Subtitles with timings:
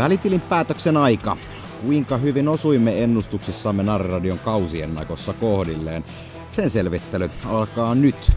[0.00, 1.36] Välitilin päätöksen aika.
[1.82, 6.04] Kuinka hyvin osuimme ennustuksissamme Narradion kausiennakossa kohdilleen?
[6.50, 8.32] Sen selvittely alkaa nyt.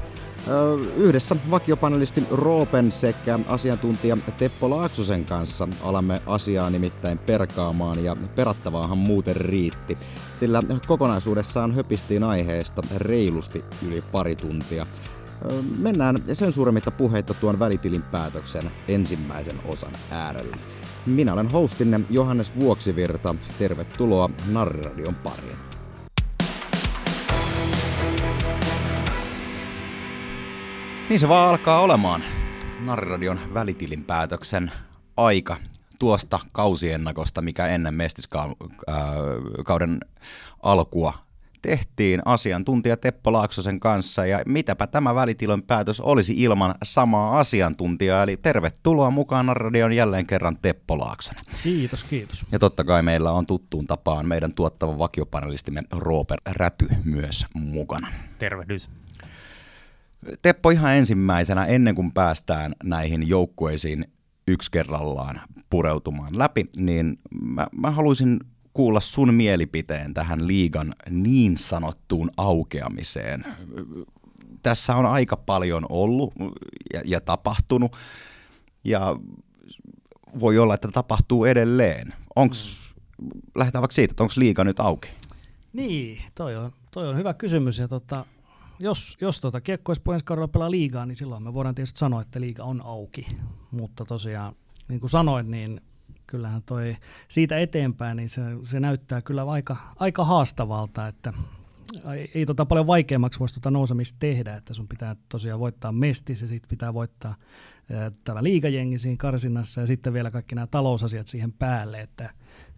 [0.97, 9.35] Yhdessä vakiopanelistin Roopen sekä asiantuntija Teppo Laaksosen kanssa alamme asiaa nimittäin perkaamaan ja perattavaahan muuten
[9.35, 9.97] riitti,
[10.39, 14.85] sillä kokonaisuudessaan höpistiin aiheesta reilusti yli pari tuntia.
[15.77, 20.57] Mennään sen suuremmitta puheita tuon välitilin päätöksen ensimmäisen osan äärellä.
[21.05, 23.35] Minä olen hostinne Johannes Vuoksivirta.
[23.59, 25.57] Tervetuloa Narradion pariin.
[31.09, 32.23] Niin se vaan alkaa olemaan.
[32.79, 34.71] Narradion välitilinpäätöksen
[35.17, 35.57] aika
[35.99, 39.99] tuosta kausiennakosta, mikä ennen mestiskauden
[40.63, 41.13] alkua
[41.63, 48.37] tehtiin asiantuntija Teppo Laaksosen kanssa ja mitäpä tämä välitilon päätös olisi ilman samaa asiantuntijaa, eli
[48.37, 51.35] tervetuloa mukaan radion jälleen kerran Teppo Laakson.
[51.63, 52.45] Kiitos, kiitos.
[52.51, 58.07] Ja totta kai meillä on tuttuun tapaan meidän tuottava vakiopanelistimme Rooper Räty myös mukana.
[58.39, 58.89] Tervehdys.
[60.41, 64.05] Teppo ihan ensimmäisenä, ennen kuin päästään näihin joukkueisiin
[64.47, 68.39] yksi kerrallaan pureutumaan läpi, niin mä, mä haluaisin
[68.73, 73.45] kuulla sun mielipiteen tähän liigan niin sanottuun aukeamiseen.
[74.63, 76.33] Tässä on aika paljon ollut
[76.93, 77.95] ja, ja tapahtunut,
[78.83, 79.15] ja
[80.39, 82.13] voi olla, että tapahtuu edelleen.
[82.35, 82.89] Onks,
[83.55, 85.09] lähdetään vaikka siitä, että onko liiga nyt auki?
[85.73, 87.79] Niin, toi on, toi on hyvä kysymys.
[87.79, 88.25] Ja tota,
[88.79, 92.63] jos, jos tota Kiekko ensi pelaa liigaa, niin silloin me voidaan tietysti sanoa, että liiga
[92.63, 93.27] on auki.
[93.71, 94.55] Mutta tosiaan,
[94.87, 95.81] niin kuin sanoin, niin
[96.33, 101.33] kyllähän toi siitä eteenpäin, niin se, se näyttää kyllä aika, aika haastavalta, että
[102.15, 106.41] ei, ei tota paljon vaikeammaksi voisi tota nousemista tehdä, että sun pitää tosiaan voittaa mestis
[106.41, 107.35] ja sitten pitää voittaa
[108.23, 112.29] tämä liikajengi siinä karsinnassa ja sitten vielä kaikki nämä talousasiat siihen päälle, että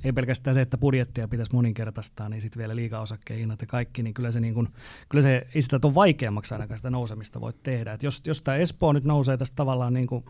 [0.03, 4.13] ei pelkästään se, että budjettia pitäisi moninkertaistaa, niin sitten vielä liikaosakkeen hinnat ja kaikki, niin
[4.13, 4.69] kyllä se, niin kun,
[5.09, 7.93] kyllä se ei sitä tuon vaikeammaksi ainakaan sitä nousemista voi tehdä.
[7.93, 10.25] Et jos, jos tämä Espoo nyt nousee tästä tavallaan niin kuin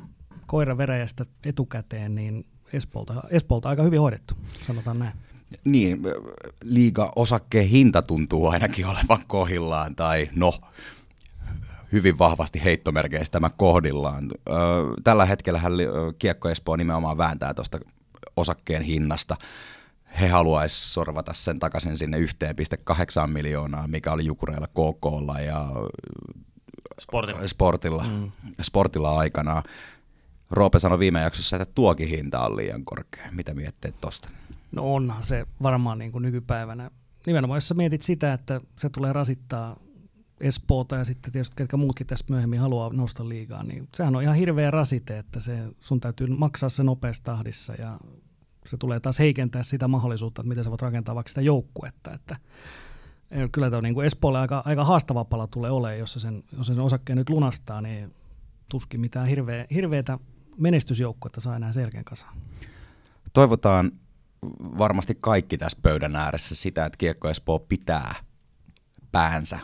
[0.45, 5.13] koira veräjästä etukäteen, niin Espoolta, Espoolta aika hyvin hoidettu, sanotaan näin.
[5.63, 6.01] Niin,
[6.63, 10.53] liiga-osakkeen hinta tuntuu ainakin olevan kohillaan, tai no,
[11.91, 14.31] hyvin vahvasti heittomerkeistä tämä kohdillaan.
[15.03, 15.61] Tällä hetkellä
[16.19, 17.79] Kiekko Espoo nimenomaan vääntää tuosta
[18.37, 19.35] osakkeen hinnasta.
[20.21, 25.69] He haluaisivat sorvata sen takaisin sinne 1,8 miljoonaa, mikä oli Jukureilla KKlla ja
[27.01, 28.31] Sportilla, sportilla, mm.
[28.61, 29.63] sportilla aikanaan.
[30.51, 33.31] Roope sanoi viime jaksossa, että tuokin hinta on liian korkea.
[33.31, 34.29] Mitä mietteet tuosta?
[34.71, 36.91] No onhan se varmaan niin kuin nykypäivänä.
[37.25, 39.79] Nimenomaan jos sä mietit sitä, että se tulee rasittaa
[40.39, 44.35] Espoota ja sitten tietysti ketkä muutkin tästä myöhemmin haluaa nousta liigaa, niin sehän on ihan
[44.35, 47.99] hirveä rasite, että se, sun täytyy maksaa se nopeassa tahdissa ja
[48.65, 52.35] se tulee taas heikentää sitä mahdollisuutta, että miten sä voit rakentaa vaikka sitä joukkuetta, että
[53.51, 56.43] kyllä tämä on niin kuin Espoolle aika, aika haastava pala tulee olemaan, jos se sen,
[56.57, 58.13] jos se sen osakkeen nyt lunastaa, niin
[58.71, 60.19] tuskin mitään hirveä, hirveätä
[60.57, 62.37] menestysjoukkuetta saa enää selkeän kasaan.
[63.33, 63.91] Toivotaan
[64.59, 68.15] varmasti kaikki tässä pöydän ääressä sitä, että Kiekko Espoo pitää
[69.11, 69.59] päänsä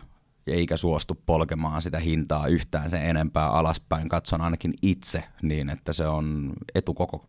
[0.48, 4.10] eikä suostu polkemaan sitä hintaa yhtään sen enempää alaspäin.
[4.10, 7.26] Katson ainakin itse niin, että se on etu koko,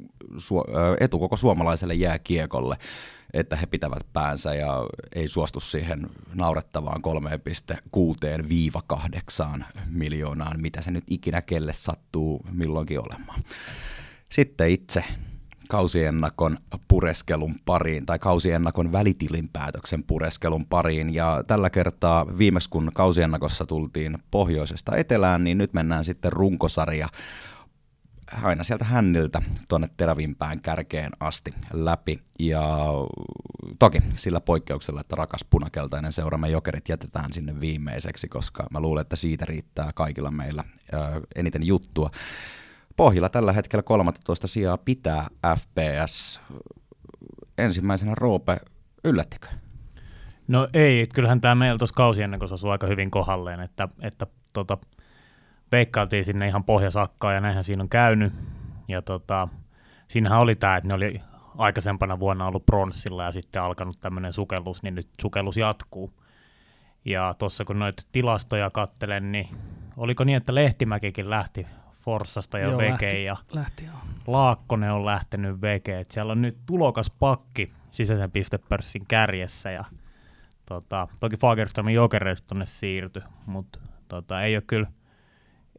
[1.01, 2.77] etu koko suomalaiselle jääkiekolle,
[3.35, 7.03] että he pitävät päänsä ja ei suostu siihen naurettavaan
[9.59, 13.43] 3,6-8 miljoonaan, mitä se nyt ikinä kelle sattuu milloinkin olemaan.
[14.29, 15.05] Sitten itse
[15.69, 21.15] kausiennakon pureskelun pariin tai kausiennakon välitilinpäätöksen pureskelun pariin.
[21.15, 27.09] Ja tällä kertaa viimeksi kun kausiennakossa tultiin pohjoisesta etelään, niin nyt mennään sitten runkosarja
[28.43, 32.19] aina sieltä hänniltä tuonne terävimpään kärkeen asti läpi.
[32.39, 32.63] Ja
[33.79, 39.17] toki sillä poikkeuksella, että rakas punakeltainen seuramme jokerit jätetään sinne viimeiseksi, koska mä luulen, että
[39.17, 40.65] siitä riittää kaikilla meillä
[41.35, 42.11] eniten juttua.
[42.97, 45.27] Pohjilla tällä hetkellä 13 sijaa pitää
[45.57, 46.41] FPS.
[47.59, 48.57] Ensimmäisenä Roope,
[49.05, 49.49] yllättikö?
[50.49, 54.79] No ei, kyllähän tämä meillä tuossa kausiennakossa osui aika hyvin kohalleen, että, että tota,
[55.73, 58.33] veikkailtiin sinne ihan pohjasakkaan ja näinhän siinä on käynyt.
[58.89, 59.49] Ja tota,
[60.09, 61.21] siinähän oli tämä, että ne oli
[61.59, 66.13] aikaisempana vuonna ollut pronssilla ja sitten alkanut tämmöinen sukellus, niin nyt sukellus jatkuu.
[67.05, 69.49] Ja tuossa kun noita tilastoja kattelen, niin
[69.97, 71.67] oliko niin, että Lehtimäkikin lähti
[72.01, 73.95] Forssasta jo veke ja lähti, joo.
[74.27, 76.01] Laakkonen on lähtenyt veke.
[76.01, 79.85] Et siellä on nyt tulokas pakki sisäisen pistepörssin kärjessä ja
[80.67, 83.79] tota, toki Fagerströmin jokereista tonne siirtyi, mutta
[84.09, 84.87] tota, ei ole kyllä,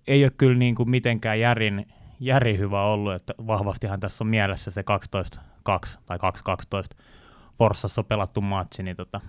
[0.07, 1.87] ei ole kyllä niin kuin mitenkään järin,
[2.19, 4.83] järi hyvä ollut, että vahvastihan tässä on mielessä se
[5.69, 6.97] 12-2 tai 2-12
[7.57, 9.21] Forssassa pelattu matsi, niin tota,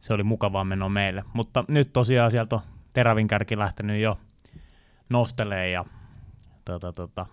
[0.00, 1.24] se oli mukavaa menoa meille.
[1.32, 2.62] Mutta nyt tosiaan sieltä on
[2.94, 4.18] terävin kärki lähtenyt jo
[5.08, 5.84] nostelee ja
[6.64, 7.26] tota, tota,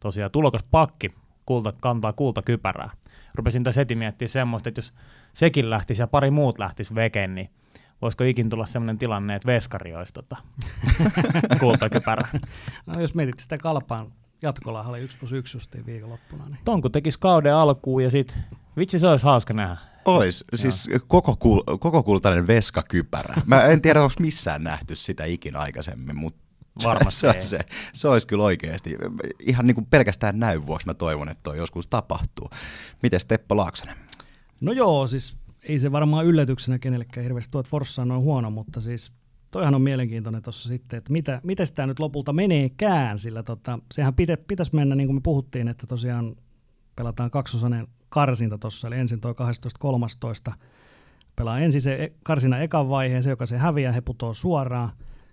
[0.00, 1.14] tosiaan tulokas pakki
[1.46, 2.90] kulta, kantaa kultakypärää.
[3.34, 4.94] Rupesin tässä heti miettimään semmoista, että jos
[5.34, 7.50] sekin lähtisi ja pari muut lähtisi vekeen, niin
[8.02, 10.36] voisiko ikin tulla sellainen tilanne, että veskari olisi tota,
[11.60, 12.28] kultakypärä.
[12.86, 14.12] No, jos mietit sitä kalpaan
[14.42, 16.44] jatkolahalle 1 plus 1 justiin viikonloppuna.
[16.48, 16.58] Niin.
[16.64, 18.44] Tonku tekisi kauden alkuun ja sitten
[18.76, 19.76] vitsi se olisi hauska nähdä.
[20.04, 23.42] Ois, siis koko, kul- koko kultainen veskakypärä.
[23.46, 26.48] Mä en tiedä, onko missään nähty sitä ikinä aikaisemmin, mutta
[26.84, 27.42] Varmasti se, ei.
[27.42, 27.58] se,
[27.92, 28.96] se olisi kyllä oikeasti.
[29.40, 32.50] Ihan niin kuin pelkästään näyn vuoksi mä toivon, että toi joskus tapahtuu.
[33.02, 33.96] Miten Teppo Laaksonen?
[34.60, 35.36] No joo, siis
[35.68, 39.12] ei se varmaan yllätyksenä kenellekään hirveästi tuo, että Forssa on noin huono, mutta siis
[39.50, 44.14] toihan on mielenkiintoinen tuossa sitten, että mitä, miten tämä nyt lopulta meneekään, sillä tota, sehän
[44.14, 46.36] pitä, pitäisi mennä, niin kuin me puhuttiin, että tosiaan
[46.96, 49.34] pelataan kaksosainen karsinta tuossa, eli ensin toi
[50.48, 50.52] 12.13.
[51.36, 54.90] Pelaa ensin se e- karsina ekan vaiheen, se joka se häviää, he putoo suoraan,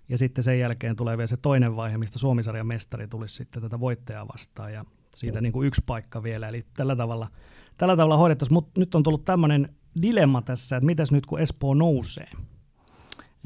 [0.08, 3.80] ja sitten sen jälkeen tulee vielä se toinen vaihe, mistä Suomisarjan mestari tulisi sitten tätä
[3.80, 4.84] voittajaa vastaan, ja
[5.14, 7.28] siitä niin kuin yksi paikka vielä, eli tällä tavalla,
[7.76, 9.68] tällä tavalla hoidettaisiin, mutta nyt on tullut tämmöinen
[10.02, 12.28] dilemma tässä, että mitäs nyt kun Espoo nousee,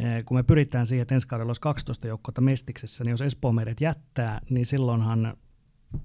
[0.00, 3.52] Eh, kun me pyritään siihen, että ensi kaudella olisi 12 joukkoa Mestiksessä, niin jos Espoo
[3.52, 5.37] meidät jättää, niin silloinhan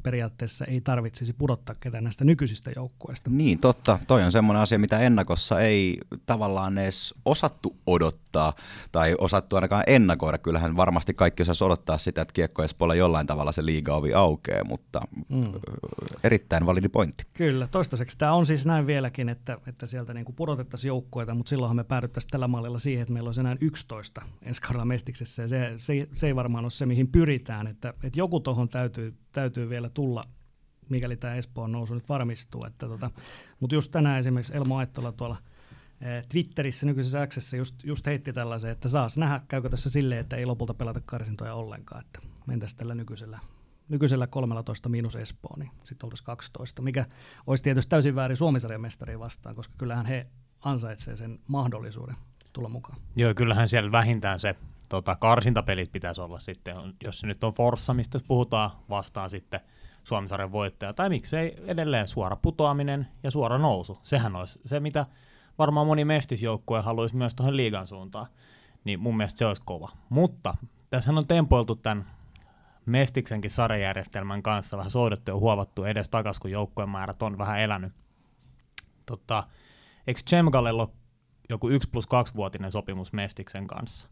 [0.03, 3.29] periaatteessa ei tarvitsisi pudottaa ketään näistä nykyisistä joukkueista.
[3.29, 3.99] Niin, totta.
[4.07, 8.53] Toi on semmoinen asia, mitä ennakossa ei tavallaan edes osattu odottaa
[8.91, 10.37] tai osattu ainakaan ennakoida.
[10.37, 15.01] Kyllähän varmasti kaikki osas odottaa sitä, että Kiekko Espoolla jollain tavalla se liigaovi aukeaa, mutta
[15.29, 15.53] mm.
[16.23, 17.23] erittäin validi pointti.
[17.33, 21.49] Kyllä, toistaiseksi tämä on siis näin vieläkin, että, että sieltä niin kuin pudotettaisiin joukkueita, mutta
[21.49, 25.47] silloinhan me päädyttäisiin tällä mallilla siihen, että meillä olisi enää 11 ensi kaudella Mestiksessä, ja
[25.47, 29.69] se, se, se ei varmaan ole se, mihin pyritään, että, että joku tuohon täytyy, täytyy
[29.75, 30.23] vielä tulla,
[30.89, 32.65] mikäli tämä Espoon nousu nyt varmistuu.
[32.65, 33.11] Että tota,
[33.59, 35.37] mutta just tänään esimerkiksi Elmo Aittola tuolla
[36.01, 40.35] eh, Twitterissä nykyisessä Xssä just, just heitti tällaisen, että saas nähdä, käykö tässä silleen, että
[40.35, 43.39] ei lopulta pelata karsintoja ollenkaan, että mentäisiin tällä nykyisellä,
[43.89, 47.05] nykyisellä 13 miinus Espoo, niin sitten oltaisiin 12, mikä
[47.47, 50.27] olisi tietysti täysin väärin Suomisarjan mestariin vastaan, koska kyllähän he
[50.61, 52.15] ansaitsevat sen mahdollisuuden
[52.53, 52.97] tulla mukaan.
[53.15, 54.55] Joo, kyllähän siellä vähintään se
[54.89, 59.59] tota, karsintapelit pitäisi olla sitten, jos se nyt on Forssa, mistä puhutaan, vastaan sitten
[60.03, 63.99] Suomisarjan voittaja, tai miksei edelleen suora putoaminen ja suora nousu.
[64.03, 65.05] Sehän olisi se, mitä
[65.57, 68.27] varmaan moni mestisjoukkue haluaisi myös tuohon liigan suuntaan,
[68.83, 69.89] niin mun mielestä se olisi kova.
[70.09, 70.57] Mutta
[70.89, 72.05] tässähän on tempoiltu tämän
[72.85, 77.93] Mestiksenkin sarjajärjestelmän kanssa vähän soudettu ja huovattu edes takaisin, kun joukkueen määrät on vähän elänyt.
[79.05, 79.43] Tota,
[80.07, 80.89] eikö Chemgalella
[81.49, 84.09] joku 1 plus 2 vuotinen sopimus Mestiksen kanssa?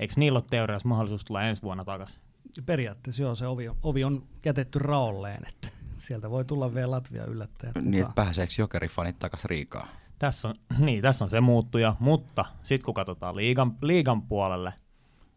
[0.00, 2.20] Eikö niillä ole teoriassa mahdollisuus tulla ensi vuonna takaisin?
[2.66, 7.24] Periaatteessa joo, se ovi on, ovi on jätetty raolleen, että sieltä voi tulla vielä Latvia
[7.24, 7.72] yllättäen.
[7.82, 9.88] Niin, että pääseekö jokerifanit takaisin Riikaan?
[10.18, 10.54] Tässä on,
[10.86, 14.74] niin, tässä on se muuttuja, mutta sitten kun katsotaan liigan, liigan puolelle,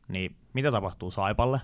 [0.07, 1.61] niin mitä tapahtuu Saipalle?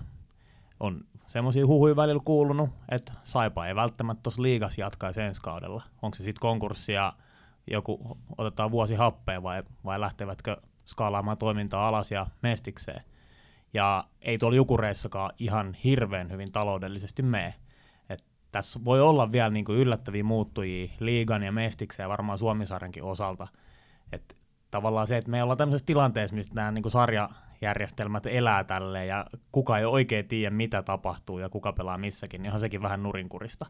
[0.80, 5.82] On semmoisia huhuja välillä kuulunut, että Saipa ei välttämättä tuossa liigas jatkaisi ensi kaudella.
[6.02, 7.12] Onko se sitten konkurssi ja
[7.70, 10.56] joku otetaan vuosi happea vai, vai lähtevätkö
[10.90, 13.02] skaalaamaan toimintaa alas ja mestikseen.
[13.74, 17.54] Ja ei tuolla jukureissakaan ihan hirveän hyvin taloudellisesti mene.
[18.08, 23.48] Et tässä voi olla vielä niinku yllättäviä muuttujia liigan ja mestikseen ja varmaan Suomisarjankin osalta.
[24.12, 24.36] Et
[24.70, 29.78] tavallaan se, että me ollaan tämmöisessä tilanteessa, mistä nämä niinku sarjajärjestelmät elää tälleen ja kuka
[29.78, 33.66] ei oikein tiedä, mitä tapahtuu ja kuka pelaa missäkin, niin on sekin vähän nurinkurista.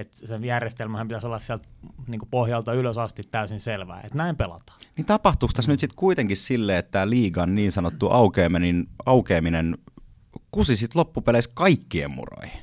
[0.00, 1.68] Että sen järjestelmähän pitäisi olla sieltä
[2.06, 4.80] niin pohjalta ylös asti täysin selvää, että näin pelataan.
[4.96, 9.78] Niin tapahtuuko tässä nyt sitten kuitenkin sille, että tämä liigan niin sanottu aukeaminen, aukeaminen
[10.50, 12.60] kusi sitten loppupeleissä kaikkien muroihin?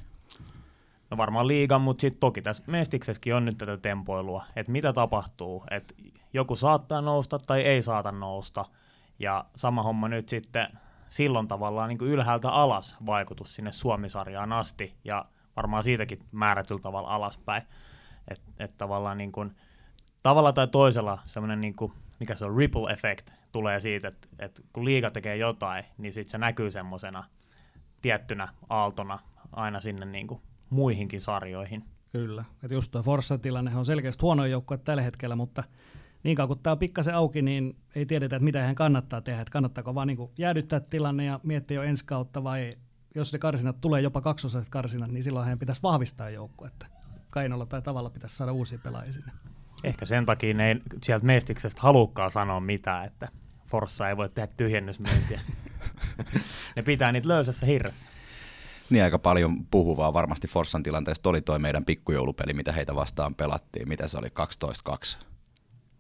[1.11, 5.63] No varmaan liigan, mutta sitten toki tässä Mestiksessäkin on nyt tätä tempoilua, että mitä tapahtuu,
[5.71, 5.95] että
[6.33, 8.65] joku saattaa nousta tai ei saata nousta,
[9.19, 10.67] ja sama homma nyt sitten
[11.07, 15.25] silloin tavallaan niin ylhäältä alas vaikutus sinne Suomisarjaan asti, ja
[15.57, 17.63] varmaan siitäkin määrätyllä tavalla alaspäin.
[18.27, 19.55] Että et tavallaan niin kuin,
[20.23, 21.75] tavalla tai toisella semmoinen, niin
[22.19, 26.31] mikä se on, ripple effect tulee siitä, että et kun liiga tekee jotain, niin sitten
[26.31, 27.23] se näkyy semmoisena
[28.01, 29.19] tiettynä aaltona
[29.51, 31.83] aina sinne niin kuin muihinkin sarjoihin.
[32.11, 35.63] Kyllä, että just tuo Forssa-tilanne on selkeästi huono joukkue tällä hetkellä, mutta
[36.23, 39.41] niin kauan kun tämä on pikkasen auki, niin ei tiedetä, että mitä hän kannattaa tehdä.
[39.41, 42.69] Että kannattaako vaan niin jäädyttää tilanne ja miettiä jo ensi kautta vai
[43.17, 46.85] jos ne karsinat tulee jopa kaksosaiset karsinat, niin silloin hän pitäisi vahvistaa joukkuetta.
[47.29, 49.31] Kainolla tai tavalla pitäisi saada uusia pelaajia sinne.
[49.83, 53.27] Ehkä sen takia ne ei sieltä Mestiksestä halukkaan sanoa mitään, että
[53.67, 55.41] Forssa ei voi tehdä tyhjennysmyyntiä.
[56.75, 58.09] ne pitää niitä löysässä hirressä.
[58.89, 63.89] Niin aika paljon puhuvaa varmasti Forssan tilanteesta oli toi meidän pikkujoulupeli, mitä heitä vastaan pelattiin.
[63.89, 64.27] Mitä se oli,
[64.89, 65.17] 12-2?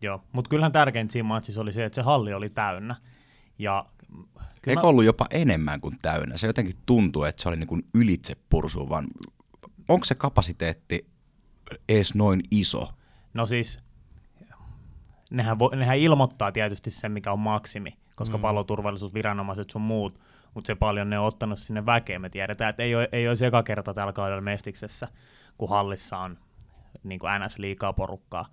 [0.01, 2.95] Joo, mutta kyllähän tärkeintä siinä matsissa oli se, että se halli oli täynnä.
[3.59, 3.85] Ja
[4.67, 6.37] Eikö ollut jopa enemmän kuin täynnä?
[6.37, 9.07] Se jotenkin tuntuu, että se oli niin kuin ylitse pursu, vaan
[9.87, 11.07] onko se kapasiteetti
[11.89, 12.89] edes noin iso?
[13.33, 13.79] No siis,
[15.31, 18.41] nehän, vo, nehän ilmoittaa tietysti sen, mikä on maksimi, koska mm.
[18.41, 20.19] paloturvallisuusviranomaiset sun muut,
[20.53, 22.19] mutta se paljon ne on ottanut sinne väkeä.
[22.19, 25.07] Me tiedetään, että ei ole, ei ole eka kerta tällä kaudella Mestiksessä,
[25.57, 26.37] kun hallissa on
[27.03, 28.45] niin kuin NS liikaa porukkaa.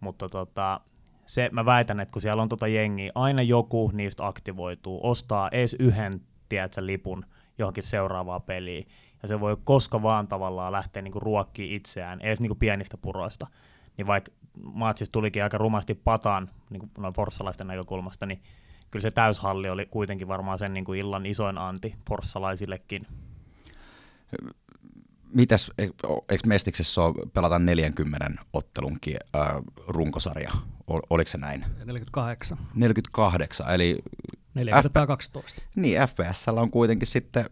[0.00, 0.80] Mutta tota,
[1.26, 5.76] se, mä väitän, että kun siellä on tota jengiä, aina joku niistä aktivoituu, ostaa edes
[5.78, 7.24] yhden tiedätkö, lipun
[7.58, 8.88] johonkin seuraavaan peliin,
[9.22, 13.46] ja se voi koska vaan tavallaan lähteä niinku ruokkiin itseään, edes niinku pienistä puroista.
[13.96, 18.42] Niin vaikka maatsissa tulikin aika rumasti pataan niin noin forssalaisten näkökulmasta, niin
[18.90, 23.06] kyllä se täyshalli oli kuitenkin varmaan sen niin kuin illan isoin anti forssalaisillekin.
[25.34, 25.82] Mitäs, e,
[26.28, 30.52] eikö Mestiksessä ole pelata 40 ottelunkin äh, runkosarja?
[30.86, 31.64] Oliko se näin?
[31.84, 32.58] 48.
[32.74, 33.98] 48, eli...
[34.54, 35.62] 4 F- 12.
[35.76, 37.50] Niin, FPS on kuitenkin sitten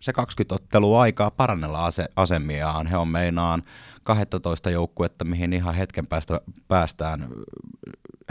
[0.00, 2.86] se 20 ottelua aikaa parannella ase- asemiaan.
[2.86, 3.62] He on meinaan
[4.02, 7.28] 12 joukkuetta, mihin ihan hetken päästä päästään.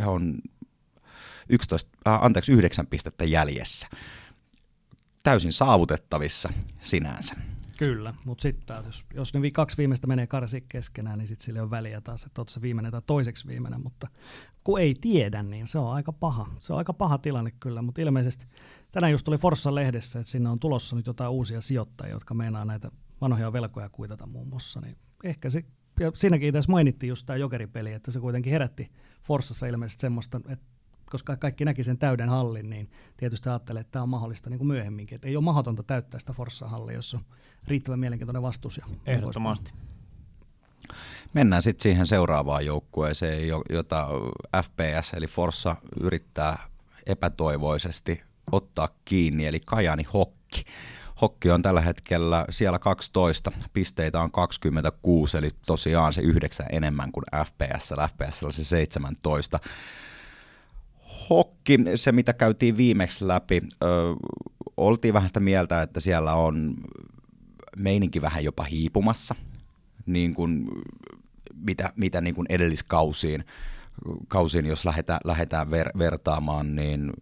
[0.01, 0.37] He on
[1.49, 3.87] 11, äh, anteeksi, 9 pistettä jäljessä.
[5.23, 6.49] Täysin saavutettavissa
[6.81, 7.35] sinänsä.
[7.77, 11.61] Kyllä, mutta sitten taas, jos, jos ne kaksi viimeistä menee karsi keskenään, niin sitten sille
[11.61, 14.07] on väliä taas, että se viimeinen tai toiseksi viimeinen, mutta
[14.63, 16.49] kun ei tiedä, niin se on aika paha.
[16.59, 18.45] Se on aika paha tilanne kyllä, mutta ilmeisesti
[18.91, 22.65] tänään just tuli Forssan lehdessä, että sinne on tulossa nyt jotain uusia sijoittajia, jotka meinaa
[22.65, 25.63] näitä vanhoja velkoja kuitata muun muassa, niin ehkä se,
[25.99, 28.91] ja siinäkin itse mainittiin just tämä jokeripeli, että se kuitenkin herätti
[29.23, 30.65] Forssassa ilmeisesti semmoista, että
[31.13, 34.67] koska kaikki näki sen täyden hallin, niin tietysti ajattelee, että tämä on mahdollista niin kuin
[34.67, 35.15] myöhemminkin.
[35.15, 37.21] Että ei ole mahdotonta täyttää sitä Forssa-hallia, jos on
[37.67, 38.77] riittävän mielenkiintoinen vastus.
[38.77, 39.73] Ja Ehdottomasti.
[41.33, 44.07] Mennään sitten siihen seuraavaan joukkueeseen, jota
[44.63, 46.67] FPS eli Forssa yrittää
[47.05, 50.63] epätoivoisesti ottaa kiinni, eli Kajani Hokki.
[51.21, 57.25] Hokki on tällä hetkellä siellä 12, pisteitä on 26, eli tosiaan se yhdeksän enemmän kuin
[57.45, 59.59] FPS, FPS se 17.
[61.29, 63.87] Hokki, se mitä käytiin viimeksi läpi, ö,
[64.77, 66.75] oltiin vähän sitä mieltä, että siellä on
[67.77, 69.35] meininki vähän jopa hiipumassa,
[70.05, 70.67] niin kuin,
[71.55, 73.45] mitä, mitä niin kuin edelliskausiin,
[74.27, 77.13] kausiin, jos lähdetään, lähdetään ver, vertaamaan, niin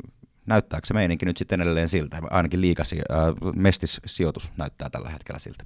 [0.45, 2.21] näyttääkö se meininki nyt sitten edelleen siltä?
[2.29, 5.63] Ainakin liikasi, äh, Mestis-sijoitus näyttää tällä hetkellä siltä.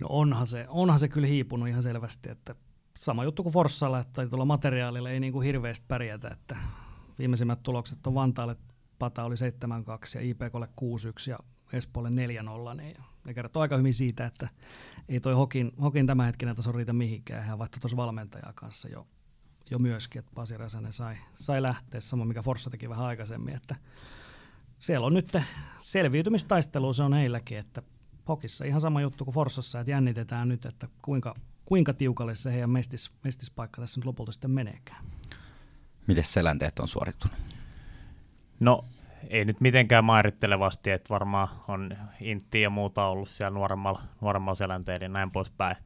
[0.00, 2.54] No onhan se, onhan se kyllä hiipunut ihan selvästi, että
[2.98, 6.56] sama juttu kuin Forssalla, että tuolla materiaalilla ei niin kuin hirveästi pärjätä, että
[7.18, 8.56] viimeisimmät tulokset on Vantaalle
[8.98, 9.38] Pata oli 7-2
[10.14, 11.38] ja IPKlle 6-1 ja
[11.72, 12.12] Espoolle 4-0,
[12.76, 14.48] niin ne kertoo aika hyvin siitä, että
[15.08, 17.44] ei toi Hokin, Hokin tämänhetkinen taso riitä mihinkään.
[17.44, 19.06] Hän vaihtoi tuossa valmentajaa kanssa jo,
[19.70, 23.76] jo myöskin, että Pasi Räsänen sai, sai lähteä, sama mikä Forssa teki vähän aikaisemmin, että
[24.78, 25.32] siellä on nyt
[25.78, 27.82] selviytymistaistelu, se on heilläkin, että
[28.28, 31.34] Hokissa ihan sama juttu kuin Forssassa, että jännitetään nyt, että kuinka,
[31.64, 35.04] kuinka tiukalle se heidän mestis, mestispaikka tässä nyt lopulta sitten meneekään.
[36.06, 37.36] Miten selänteet on suorittunut?
[38.60, 38.84] No
[39.30, 45.04] ei nyt mitenkään mairittelevasti, että varmaan on Intti ja muuta ollut siellä nuoremmalla, nuoremmalla selänteellä
[45.04, 45.76] ja näin poispäin.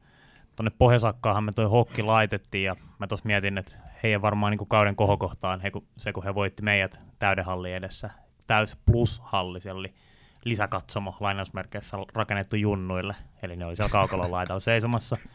[0.55, 4.67] Tuonne Pohjasakkaahan me toi hokki laitettiin ja mä tuossa mietin, että heidän varmaan niin kuin
[4.67, 8.09] kauden kohokohtaan he, se, kun he voitti meidät täydenhalli edessä.
[8.47, 9.93] Täys plus halli, siellä oli
[10.45, 15.17] lisäkatsomo lainausmerkeissä rakennettu junnuille, eli ne oli siellä kaukalon laidalla seisomassa.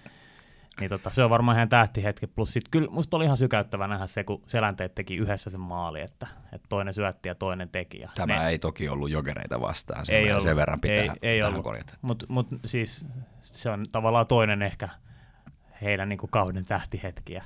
[0.81, 2.27] Niin tota, se on varmaan ihan tähtihetki.
[2.27, 6.01] Plus sit kyllä musta oli ihan sykäyttävä nähdä se, kun Selänteet teki yhdessä sen maali,
[6.01, 8.01] että, että toinen syötti ja toinen teki.
[8.01, 11.11] Ja Tämä ne, ei toki ollut jogereita vastaan, se ei ollut, sen verran pitää ei,
[11.23, 11.65] ei tähän ollut.
[11.65, 11.95] korjata.
[12.03, 13.07] Mutta mut, siis
[13.41, 14.89] se on tavallaan toinen ehkä
[15.83, 17.45] heidän niin kauden tähtihetkiä.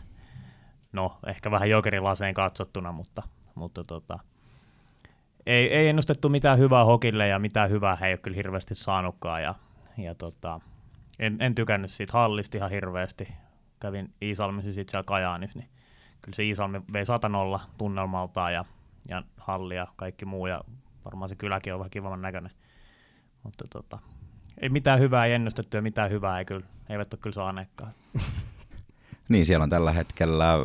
[0.92, 3.22] No, ehkä vähän jokerilaseen katsottuna, mutta,
[3.54, 4.18] mutta tota,
[5.46, 9.42] ei, ei ennustettu mitään hyvää Hokille ja mitään hyvää he ei ole kyllä hirveästi saanutkaan.
[9.42, 9.54] Ja,
[9.98, 10.60] ja tota,
[11.18, 13.28] en, en tykännyt siitä hallista ihan hirveästi.
[13.80, 15.68] Kävin Iisalmissa sitten siellä Kajaanissa, niin
[16.22, 18.64] kyllä se Iisalmi vei satanolla tunnelmaltaan ja,
[19.08, 20.60] ja halli ja kaikki muu, ja
[21.04, 22.52] varmaan se kyläkin on vähän kivamman näköinen.
[23.42, 23.98] Mutta tota,
[24.60, 27.92] ei mitään hyvää ei ennustettu ja mitään hyvää ei kyllä, eivät ole kyllä saaneetkaan.
[29.28, 30.62] Niin, siellä on tällä hetkellä äh,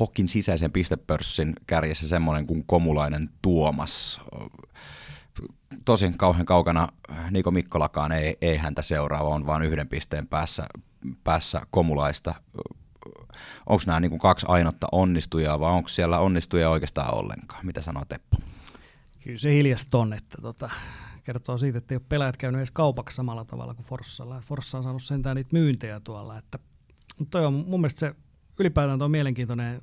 [0.00, 4.20] Hokin sisäisen pistepörssin kärjessä semmoinen kuin komulainen Tuomas
[5.84, 6.88] tosin kauhean kaukana
[7.30, 10.66] Niko Mikkolakaan ei, ei häntä seuraava, on vain yhden pisteen päässä,
[11.24, 12.34] päässä komulaista.
[13.66, 17.66] Onko nämä niin kuin kaksi ainotta onnistujaa vai onko siellä onnistujia oikeastaan ollenkaan?
[17.66, 18.36] Mitä sanoo Teppo?
[19.20, 20.70] Kyllä se hiljasta on, että tota,
[21.24, 24.40] kertoo siitä, että ei ole pelaajat käynyt edes kaupaksi samalla tavalla kuin Forssalla.
[24.40, 26.38] Forssa on saanut sentään niitä myyntejä tuolla.
[26.38, 26.58] Että,
[27.18, 28.14] mutta toi on mun mielestä se
[28.58, 29.82] ylipäätään tuo mielenkiintoinen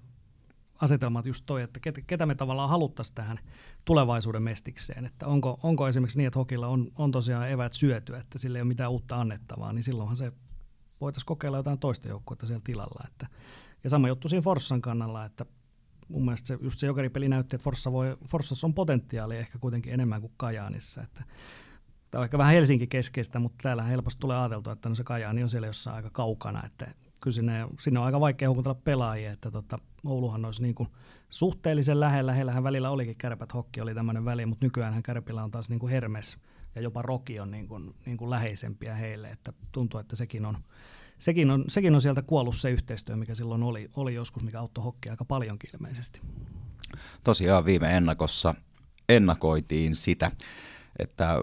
[0.81, 3.39] asetelmat just toi, että ketä me tavallaan haluttaisiin tähän
[3.85, 5.05] tulevaisuuden mestikseen.
[5.05, 8.61] Että onko, onko esimerkiksi niin, että hokilla on, on tosiaan evät syöty, että sillä ei
[8.61, 10.31] ole mitään uutta annettavaa, niin silloinhan se
[11.01, 13.03] voitaisiin kokeilla jotain toista joukkuetta siellä tilalla.
[13.07, 13.27] Että,
[13.83, 15.45] ja sama juttu siinä Forssan kannalla, että
[16.07, 19.93] mun mielestä se, just se jokeripeli näytti, että Forssa voi, Forssassa on potentiaalia ehkä kuitenkin
[19.93, 21.01] enemmän kuin Kajaanissa.
[21.01, 21.23] Että,
[22.11, 25.43] tämä on ehkä vähän Helsinki keskeistä, mutta täällä helposti tulee ajateltua, että no se Kajaani
[25.43, 29.51] on siellä jossain aika kaukana, että kyllä sinne, sinne on aika vaikea houkutella pelaajia, että
[29.51, 30.89] tota, Ouluhan olisi niin kuin
[31.30, 35.70] suhteellisen lähellä, heillähän välillä olikin kärpät, hokki oli tämmöinen väli, mutta nykyään kärpillä on taas
[35.70, 36.38] niin kuin Hermes
[36.75, 40.58] ja jopa Roki on niin kuin, niin kuin läheisempiä heille, että tuntuu, että sekin on,
[41.20, 44.84] sekin on, sekin on sieltä kuollut se yhteistyö, mikä silloin oli, oli joskus, mikä auttoi
[44.84, 46.22] hokkia aika paljonkin ilmeisesti.
[47.24, 48.56] Tosiaan viime ennakossa
[49.10, 50.32] ennakoitiin sitä,
[51.00, 51.38] että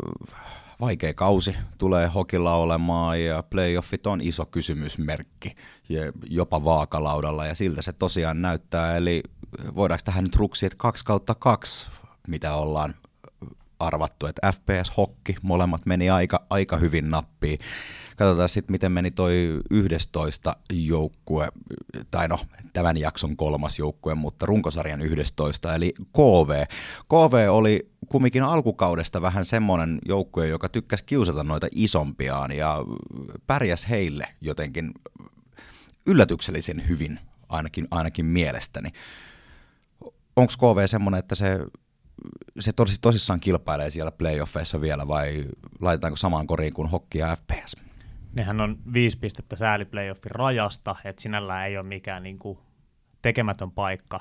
[0.81, 5.55] vaikea kausi tulee hokilla olemaan ja playoffit on iso kysymysmerkki
[5.89, 8.97] ja jopa vaakalaudalla ja siltä se tosiaan näyttää.
[8.97, 9.23] Eli
[9.75, 11.87] voidaanko tähän nyt ruksia, että 2 kautta 2,
[12.29, 12.95] mitä ollaan
[13.79, 17.59] arvattu, että FPS-hokki, molemmat meni aika, aika hyvin nappiin.
[18.17, 21.49] Katsotaan sitten, miten meni toi 11 joukkue,
[22.11, 22.39] tai no
[22.73, 26.65] tämän jakson kolmas joukkue, mutta runkosarjan 11, eli KV.
[27.09, 32.79] KV oli kumminkin alkukaudesta vähän semmoinen joukkue, joka tykkäsi kiusata noita isompiaan ja
[33.47, 34.93] pärjäs heille jotenkin
[36.07, 38.93] yllätyksellisen hyvin, ainakin, ainakin mielestäni.
[40.37, 41.59] Onko KV semmoinen, että se
[42.59, 45.45] se tosi, tosissaan kilpailee siellä playoffeissa vielä vai
[45.81, 47.77] laitetaanko samaan koriin kuin hokki ja FPS?
[48.33, 52.59] Nehän on viisi pistettä sääli playoffin rajasta, että sinällään ei ole mikään niin kuin
[53.23, 54.20] tekemätön paikka.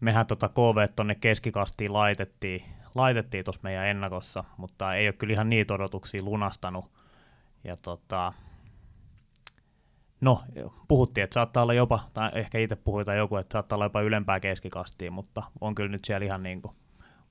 [0.00, 2.62] Mehän tota KV tuonne keskikastiin laitettiin,
[2.96, 6.84] laitettiin tuossa meidän ennakossa, mutta ei ole kyllä ihan niitä odotuksia lunastanut.
[7.64, 8.32] Ja tota,
[10.20, 10.42] no,
[10.88, 14.00] puhuttiin, että saattaa olla jopa, tai ehkä itse puhuin tai joku, että saattaa olla jopa
[14.00, 16.76] ylempää keskikastiin, mutta on kyllä nyt siellä ihan niin kuin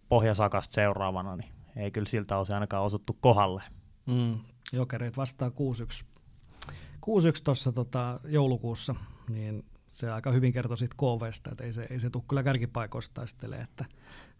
[0.10, 3.64] pohjasakasta seuraavana, niin ei kyllä siltä osin ainakaan osuttu kohdalle.
[4.06, 4.40] Mm,
[4.74, 6.06] jokereet vastaa 6-1,
[6.72, 6.72] 6-1
[7.44, 8.96] tuossa tota, joulukuussa,
[9.30, 13.14] niin se aika hyvin kertoi siitä KVstä, että ei se, ei se tule kyllä kärkipaikoista
[13.14, 13.86] taistele, että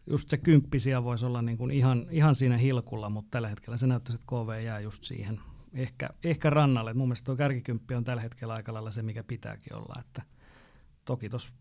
[0.08, 3.88] just se kymppisiä voisi olla niin kuin ihan, ihan siinä hilkulla, mutta tällä hetkellä se
[3.88, 5.40] näyttäisi, että KV jää just siihen
[5.74, 6.94] ehkä, ehkä rannalle.
[6.94, 10.22] Mun mielestä tuo kärkikymppi on tällä hetkellä aika lailla se, mikä pitääkin olla, että
[11.06, 11.52] toki tuossa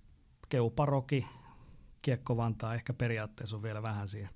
[0.48, 1.26] Keuparoki,
[2.02, 4.30] Kiekko Vantaa ehkä periaatteessa on vielä vähän siihen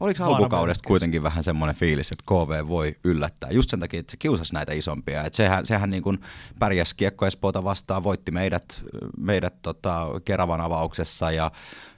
[0.00, 4.16] Oliko alkukaudesta kuitenkin vähän semmoinen fiilis, että KV voi yllättää, just sen takia, että se
[4.16, 5.24] kiusasi näitä isompia.
[5.24, 6.18] Että sehän, sehän niin kuin
[6.58, 8.84] pärjäsi Kiekko Espoota vastaan, voitti meidät,
[9.16, 11.50] meidät tota Keravan avauksessa ja,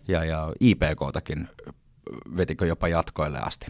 [0.09, 1.49] ja, ja IPKtakin
[2.37, 3.67] vetikö jopa jatkoille asti.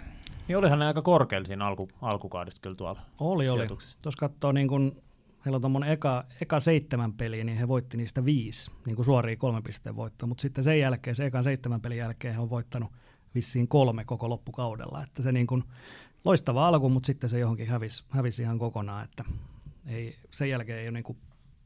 [0.49, 3.67] Niin olihan ne aika korkealla siinä alku, alkukaudesta kyllä tuolla Oli, oli.
[3.67, 5.03] Tuossa katsoo niin kuin
[5.45, 9.37] heillä on tuommoinen eka, eka seitsemän peliä, niin he voitti niistä viisi, niin kuin suoria
[9.37, 12.93] kolme pisteen voittoa, mutta sitten sen jälkeen, se ekan seitsemän pelin jälkeen he on voittanut
[13.35, 15.65] vissiin kolme koko loppukaudella, että se niin kuin
[16.25, 19.25] loistava alku, mutta sitten se johonkin hävisi, hävisi ihan kokonaan, että
[19.87, 21.19] ei, sen jälkeen ei ole niin kuin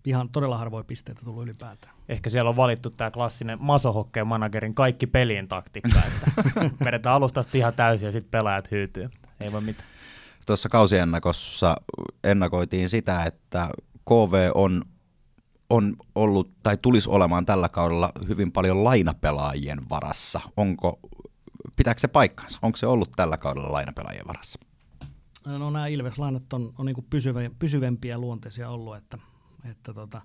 [0.04, 1.94] ihan todella harvoja pisteitä tullut ylipäätään.
[2.08, 6.30] Ehkä siellä on valittu tämä klassinen masohokkeen managerin kaikki pelien taktiikka, että
[6.84, 9.10] vedetään alusta ihan täysin ja sitten pelaajat hyytyy.
[9.40, 9.88] Ei voi mitään
[10.48, 11.76] tuossa kausiennakossa
[12.24, 13.70] ennakoitiin sitä, että
[14.04, 14.82] KV on,
[15.70, 20.40] on ollut tai tulisi olemaan tällä kaudella hyvin paljon lainapelaajien varassa.
[20.56, 20.98] Onko,
[21.76, 22.58] pitääkö se paikkansa?
[22.62, 24.58] Onko se ollut tällä kaudella lainapelaajien varassa?
[25.44, 29.18] No nämä Ilves-lainat on, on niin pysyvä, pysyvempiä luonteisia ollut, että,
[29.70, 30.22] että tota,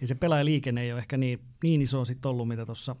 [0.00, 2.96] ja se pelaajaliikenne ei ole ehkä niin, niin iso sit ollut, mitä tuossa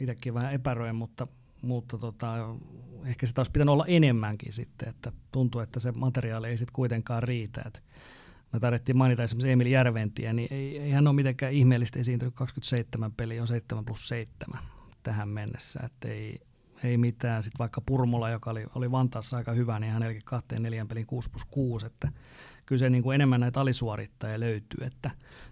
[0.00, 1.26] itsekin vähän epäröin, mutta,
[1.62, 2.56] mutta tota,
[3.04, 7.22] ehkä sitä olisi pitänyt olla enemmänkin sitten, että tuntuu, että se materiaali ei sitten kuitenkaan
[7.22, 7.62] riitä.
[7.66, 7.80] Että
[8.52, 13.12] me tarvittiin mainita esimerkiksi Emil Järventiä, niin ei, ei hän ole mitenkään ihmeellistä esiintynyt 27
[13.12, 14.60] peliä, on 7 plus 7
[15.02, 16.40] tähän mennessä, että ei,
[16.84, 17.42] ei mitään.
[17.42, 21.30] Sitten vaikka Purmola, joka oli, oli Vantaassa aika hyvä, niin hänelläkin kahteen neljän pelin 6
[21.30, 22.12] plus 6, että
[22.66, 24.86] kyllä se niin kuin enemmän näitä alisuorittajia löytyy.
[24.86, 25.10] Että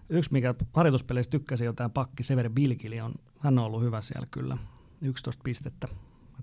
[0.08, 4.26] yksi, mikä harjoituspeleissä tykkäsi jo tämä pakki Severi Bilkili, on, hän on ollut hyvä siellä
[4.30, 4.58] kyllä,
[5.02, 5.88] 11 pistettä.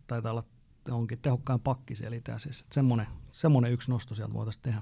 [0.08, 0.44] Taitaa olla
[0.92, 2.66] onkin tehokkaan pakki siellä itäisessä.
[2.72, 4.82] Semmoinen, semmoinen yksi nosto sieltä voitaisiin tehdä.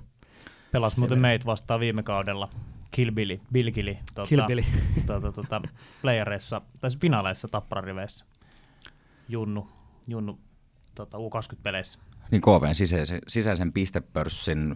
[0.71, 2.49] Pelas muuten meitä vastaan viime kaudella
[2.91, 4.65] Kilbili, Bilkili, tuota, Kilbili.
[5.07, 5.61] Tuota, tuota,
[6.01, 8.25] playereissa, tai siis finaaleissa tapparariveissä.
[9.29, 9.67] Junnu,
[10.07, 10.39] Junnu
[10.95, 11.99] tuota, U20-peleissä.
[12.31, 14.75] Niin KVn sisäisen, sisäisen pistepörssin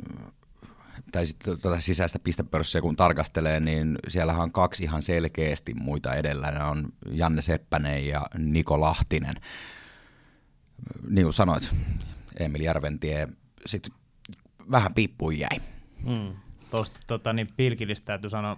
[1.12, 6.52] tai sitten tuota sisäistä pistepörssiä kun tarkastelee, niin siellähän on kaksi ihan selkeästi muita edellä.
[6.52, 9.36] Ne on Janne Seppänen ja Niko Lahtinen
[11.08, 11.76] niin kuin sanoit,
[12.40, 13.28] Emil Järventie
[13.66, 13.90] sit
[14.72, 15.60] vähän piippuun jäi.
[16.06, 16.36] Mm.
[16.72, 18.58] Tuosta tota, niin pilkillistä täytyy sanoa,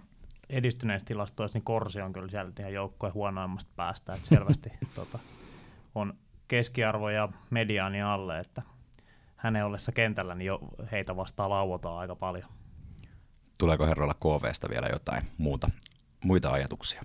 [0.50, 5.20] edistyneistä tilastoista, niin Korsi on kyllä siellä ihan joukkojen huonoimmasta päästä, että selvästi tota,
[5.96, 6.14] on
[6.52, 8.62] keskiarvo ja mediaani alle, että
[9.36, 10.60] hänen ollessa kentällä, niin jo
[10.92, 12.50] heitä vastaan lauotaan aika paljon.
[13.58, 15.70] Tuleeko herroilla KVsta vielä jotain muuta,
[16.24, 17.02] muita ajatuksia?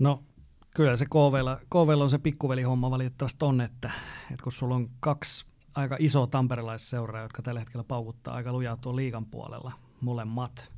[0.00, 0.22] No
[0.76, 3.90] kyllä se KVlla, KVlla on se pikkuveli-homma valitettavasti on, että,
[4.30, 8.96] että kun sulla on kaksi aika isoa tamperelaisseuraa, jotka tällä hetkellä paukuttaa aika lujaa tuon
[8.96, 10.72] liigan puolella, molemmat,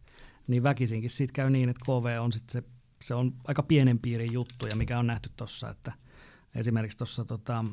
[0.46, 2.62] niin väkisinkin siitä käy niin, että KV on sit se,
[3.02, 5.92] se on aika pienen piirin juttu, ja mikä on nähty tuossa, että
[6.54, 7.64] esimerkiksi tuossa tota,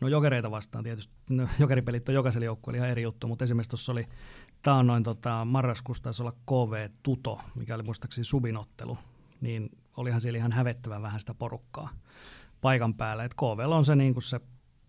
[0.00, 3.92] no jokereita vastaan tietysti, no, jokeripelit on jokaisella joukkueella ihan eri juttu, mutta esimerkiksi tuossa
[3.92, 4.06] oli
[4.62, 8.98] taannoin tota, marraskuussa taisi olla KV Tuto, mikä oli muistaakseni subinottelu,
[9.40, 11.90] niin olihan siellä ihan hävettävän vähän sitä porukkaa
[12.60, 13.24] paikan päällä.
[13.24, 14.40] Et KV on se, niin se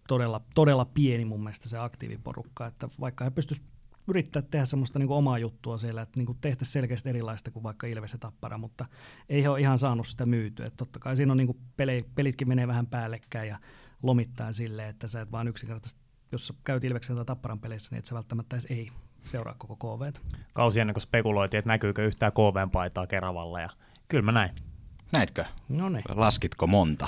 [0.08, 3.70] todella, todella pieni mun mielestä se aktiiviporukka, että vaikka he pystyisivät
[4.10, 8.14] yrittää tehdä semmoista niin omaa juttua siellä, että niin tehtäisiin selkeästi erilaista kuin vaikka Ilves
[8.14, 8.86] ja Tappara, mutta
[9.30, 10.66] ei he ole ihan saanut sitä myytyä.
[10.66, 13.60] Että totta kai siinä on niin peli, pelitkin menee vähän päällekkäin ja
[14.04, 18.00] lomittaa silleen, että sä et vaan yksinkertaisesti, jos sä käyt Ilveksen tai Tapparan peleissä, niin
[18.00, 18.92] et sä välttämättä edes ei
[19.26, 20.12] seuraa koko KV.
[20.54, 23.70] Kausi ennen kuin spekuloitiin, että näkyykö yhtään KVn paitaa Keravalla ja
[24.08, 24.52] kyllä mä näin.
[25.12, 25.46] Näitkö?
[25.70, 26.04] No niin.
[26.10, 27.08] Laskitko monta?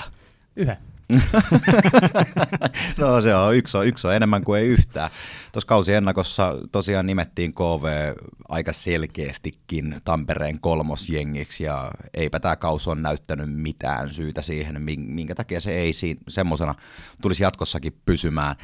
[0.56, 0.76] Yhden.
[2.98, 5.10] no se on yksi, on yksi on enemmän kuin ei yhtään.
[5.52, 8.14] Tuossa kausiennakossa tosiaan nimettiin KV
[8.48, 15.60] aika selkeästikin Tampereen kolmosjengiksi ja eipä tämä kaus on näyttänyt mitään syytä siihen, minkä takia
[15.60, 15.92] se ei
[16.28, 16.74] semmoisena
[17.22, 18.56] tulisi jatkossakin pysymään.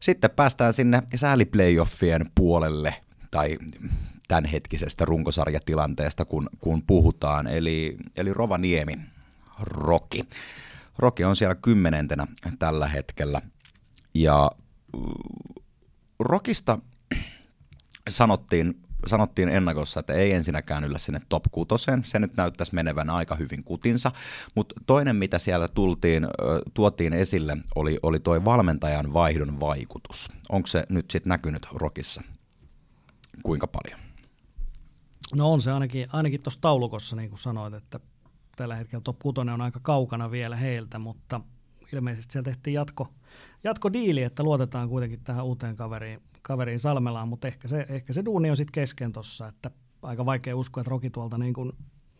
[0.00, 2.94] Sitten päästään sinne sääliplayoffien puolelle
[3.30, 3.58] tai
[4.28, 8.98] tämänhetkisestä runkosarjatilanteesta, kun, kun puhutaan, eli, eli Rovaniemi,
[9.60, 10.24] Roki.
[10.98, 12.26] Roki on siellä kymmenentenä
[12.58, 13.40] tällä hetkellä.
[14.14, 14.50] Ja
[14.96, 15.62] mm,
[16.18, 16.78] Rokista
[18.08, 22.04] sanottiin, sanottiin ennakossa, että ei ensinnäkään yllä sinne top kutoseen.
[22.04, 24.12] Se nyt näyttäisi menevän aika hyvin kutinsa.
[24.54, 26.26] Mutta toinen, mitä siellä tultiin,
[26.74, 30.28] tuotiin esille, oli, oli toi valmentajan vaihdon vaikutus.
[30.48, 32.22] Onko se nyt sitten näkynyt Rokissa?
[33.42, 34.00] Kuinka paljon?
[35.34, 38.00] No on se ainakin, ainakin tuossa taulukossa, niin kuin sanoit, että
[38.56, 41.40] tällä hetkellä top 6 on aika kaukana vielä heiltä, mutta
[41.92, 43.08] ilmeisesti siellä tehtiin jatko,
[43.64, 48.50] jatkodiili, että luotetaan kuitenkin tähän uuteen kaveriin, kaveriin Salmelaan, mutta ehkä se, ehkä se duuni
[48.50, 49.70] on sitten kesken tuossa, että
[50.02, 51.72] aika vaikea uskoa, että Roki tuolta niin kuin,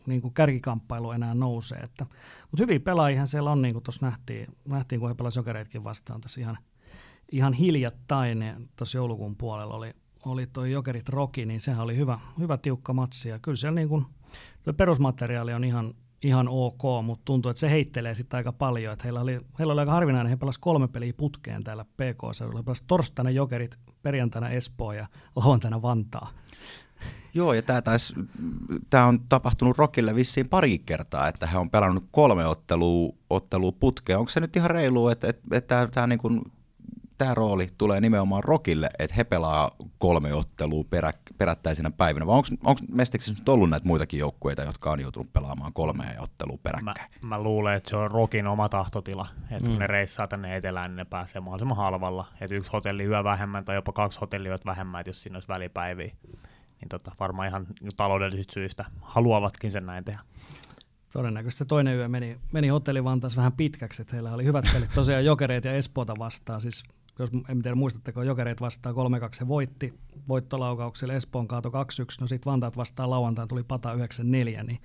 [0.05, 1.79] niin kuin kärkikamppailu enää nousee.
[1.79, 2.05] Että,
[2.51, 6.21] mutta hyvin pelaajia siellä on, niin kuin tuossa nähtiin, nähtiin, kun he pelasivat jokereitkin vastaan
[6.21, 6.57] tässä ihan,
[7.31, 9.93] ihan hiljattain, tuossa joulukuun puolella oli,
[10.25, 13.29] oli tuo Jokerit Roki, niin sehän oli hyvä, hyvä tiukka matsi.
[13.29, 14.05] Ja kyllä siellä niin kuin,
[14.77, 15.93] perusmateriaali on ihan,
[16.25, 18.93] ihan ok, mutta tuntuu, että se heittelee sitten aika paljon.
[18.93, 22.59] Että heillä, oli, heillä oli aika harvinainen, he pelasivat kolme peliä putkeen täällä PK-seudulla.
[22.59, 26.29] He pelasivat torstaina Jokerit, perjantaina Espoo ja lauantaina Vantaa.
[27.33, 27.81] Joo, ja tämä,
[28.89, 34.19] tämä on tapahtunut Rockille vissiin pari kertaa, että he on pelannut kolme ottelua, ottelua putkeen.
[34.19, 36.41] Onko se nyt ihan reilu, että, että, että tämä niin kuin
[37.17, 42.81] tämä rooli tulee nimenomaan Rokille, että he pelaa kolme ottelua perä, perättäisenä päivinä, vai onko
[42.91, 47.11] Mestiksessä nyt ollut näitä muitakin joukkueita, jotka on joutunut pelaamaan kolmea ottelua peräkkäin?
[47.23, 49.71] Mä, mä luulen, että se on Rokin oma tahtotila, että mm.
[49.71, 53.75] kun ne reissaa tänne etelään, niin ne pääsee mahdollisimman halvalla, että yksi hotelliyö vähemmän tai
[53.75, 56.11] jopa kaksi hotelliyöt vähemmän, että jos siinä olisi välipäiviä,
[56.81, 60.19] niin tota, varmaan ihan taloudellisista syistä haluavatkin sen näin tehdä.
[61.13, 65.25] Todennäköisesti toinen yö meni, meni hotelli Vantaassa vähän pitkäksi, että heillä oli hyvät pelit tosiaan
[65.25, 66.83] Jokereet ja Espoota vastaan, siis
[67.19, 68.95] jos en tiedä muistatteko, Jokereet vastaa 3-2
[69.31, 69.93] se voitti
[70.27, 71.73] voittolaukauksella, Espoon kaato 2-1,
[72.21, 73.97] no sitten Vantaat vastaan lauantaina tuli pata 9-4,
[74.63, 74.79] niin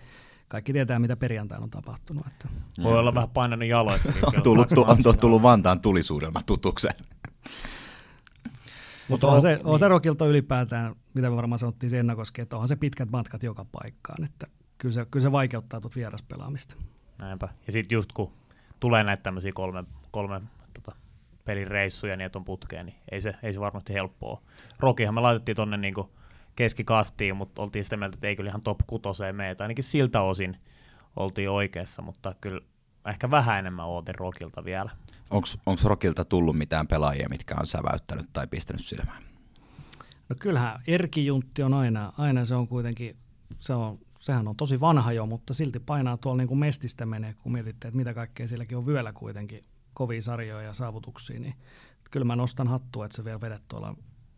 [0.49, 2.27] kaikki tietää, mitä perjantaina on tapahtunut.
[2.27, 2.49] Että.
[2.83, 4.13] Voi olla vähän painanut jaloissa.
[4.37, 6.93] on tullut, tu, on tullut Vantaan tulisuudelma tutuksen.
[9.09, 9.91] Mutta onhan se, on se niin.
[9.91, 14.25] Rokilta ylipäätään, mitä me varmaan sanottiin sen ennakoskin, että onhan se pitkät matkat joka paikkaan,
[14.25, 14.47] että
[14.79, 16.77] kyllä se, kyllä se vaikeuttaa tuota vieraspelaamista.
[17.19, 17.49] Näinpä.
[17.67, 18.33] Ja sitten just kun
[18.81, 20.41] tulee näitä tämmöisiä kolme, kolme
[21.51, 24.43] pelin reissuja niin on putkeen, niin ei se, ei se varmasti helppoa.
[24.79, 25.95] Rokihan me laitettiin tonne niin
[26.57, 29.65] keskikastiin, mutta oltiin sitä mieltä, että ei kyllä ihan top kutoseen meitä.
[29.65, 30.57] Ainakin siltä osin
[31.17, 32.61] oltiin oikeassa, mutta kyllä
[33.07, 34.91] ehkä vähän enemmän ootin Rokilta vielä.
[35.31, 39.23] Onko Rokilta tullut mitään pelaajia, mitkä on säväyttänyt tai pistänyt silmään?
[40.29, 43.17] No kyllähän Erki Juntti on aina, aina se on kuitenkin,
[43.59, 47.35] se on, sehän on tosi vanha jo, mutta silti painaa tuolla niin kuin mestistä menee,
[47.35, 51.55] kun mietitte, että mitä kaikkea sielläkin on vyöllä kuitenkin kovia sarjoja ja saavutuksia, niin
[52.11, 53.95] kyllä mä nostan hattua, että se vielä vedet tuolla,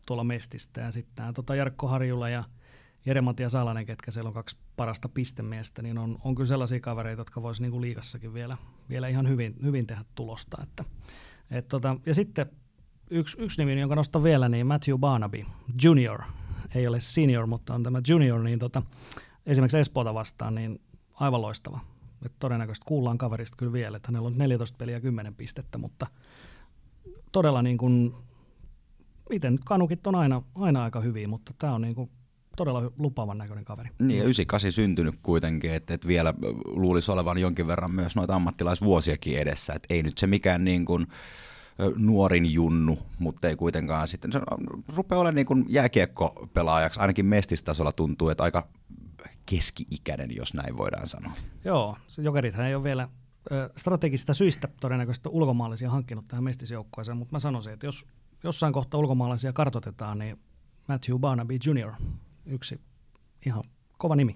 [0.06, 0.80] tuolla mestistä.
[0.80, 2.44] Ja sitten tota Jarkko Harjula ja
[3.06, 7.42] Jere-Matia Salanen, ketkä siellä on kaksi parasta pistemiestä, niin on, on kyllä sellaisia kavereita, jotka
[7.42, 8.56] voisi niinku liikassakin vielä,
[8.88, 10.62] vielä ihan hyvin, hyvin tehdä tulosta.
[10.62, 10.84] Että,
[11.50, 12.46] et tota, ja sitten
[13.10, 15.44] yksi, yksi nimi, jonka nostan vielä, niin Matthew Barnaby
[15.82, 16.22] Junior.
[16.74, 18.82] Ei ole senior, mutta on tämä junior, niin tota,
[19.46, 20.80] esimerkiksi Espoota vastaan, niin
[21.14, 21.80] aivan loistava.
[22.26, 26.06] Et todennäköisesti kuullaan kaverista kyllä vielä, että hänellä on 14 peliä 10 pistettä, mutta
[27.32, 28.14] todella niin kuin,
[29.30, 32.10] miten nyt kanukit on aina, aina aika hyviä, mutta tämä on niin kuin
[32.56, 33.90] todella lupaavan näköinen kaveri.
[33.98, 39.38] Niin, ja 98 syntynyt kuitenkin, että, että vielä luulisi olevan jonkin verran myös noita ammattilaisvuosiakin
[39.38, 41.06] edessä, että ei nyt se mikään niin kuin,
[41.96, 44.40] nuorin junnu, mutta ei kuitenkaan sitten, se
[44.96, 48.68] rupeaa olemaan niin kuin jääkiekkopelaajaksi, ainakin mestistasolla tuntuu, että aika
[49.46, 51.32] keski-ikäinen, jos näin voidaan sanoa.
[51.64, 53.08] Joo, se jokerithan ei ole vielä
[53.76, 58.08] strategisista syistä todennäköisesti ulkomaalaisia hankkinut tähän mestisjoukkoeseen, mutta mä sanoisin, että jos
[58.42, 60.40] jossain kohtaa ulkomaalaisia kartotetaan, niin
[60.88, 61.92] Matthew Barnaby Jr.
[62.46, 62.80] yksi
[63.46, 63.64] ihan
[63.98, 64.34] kova nimi.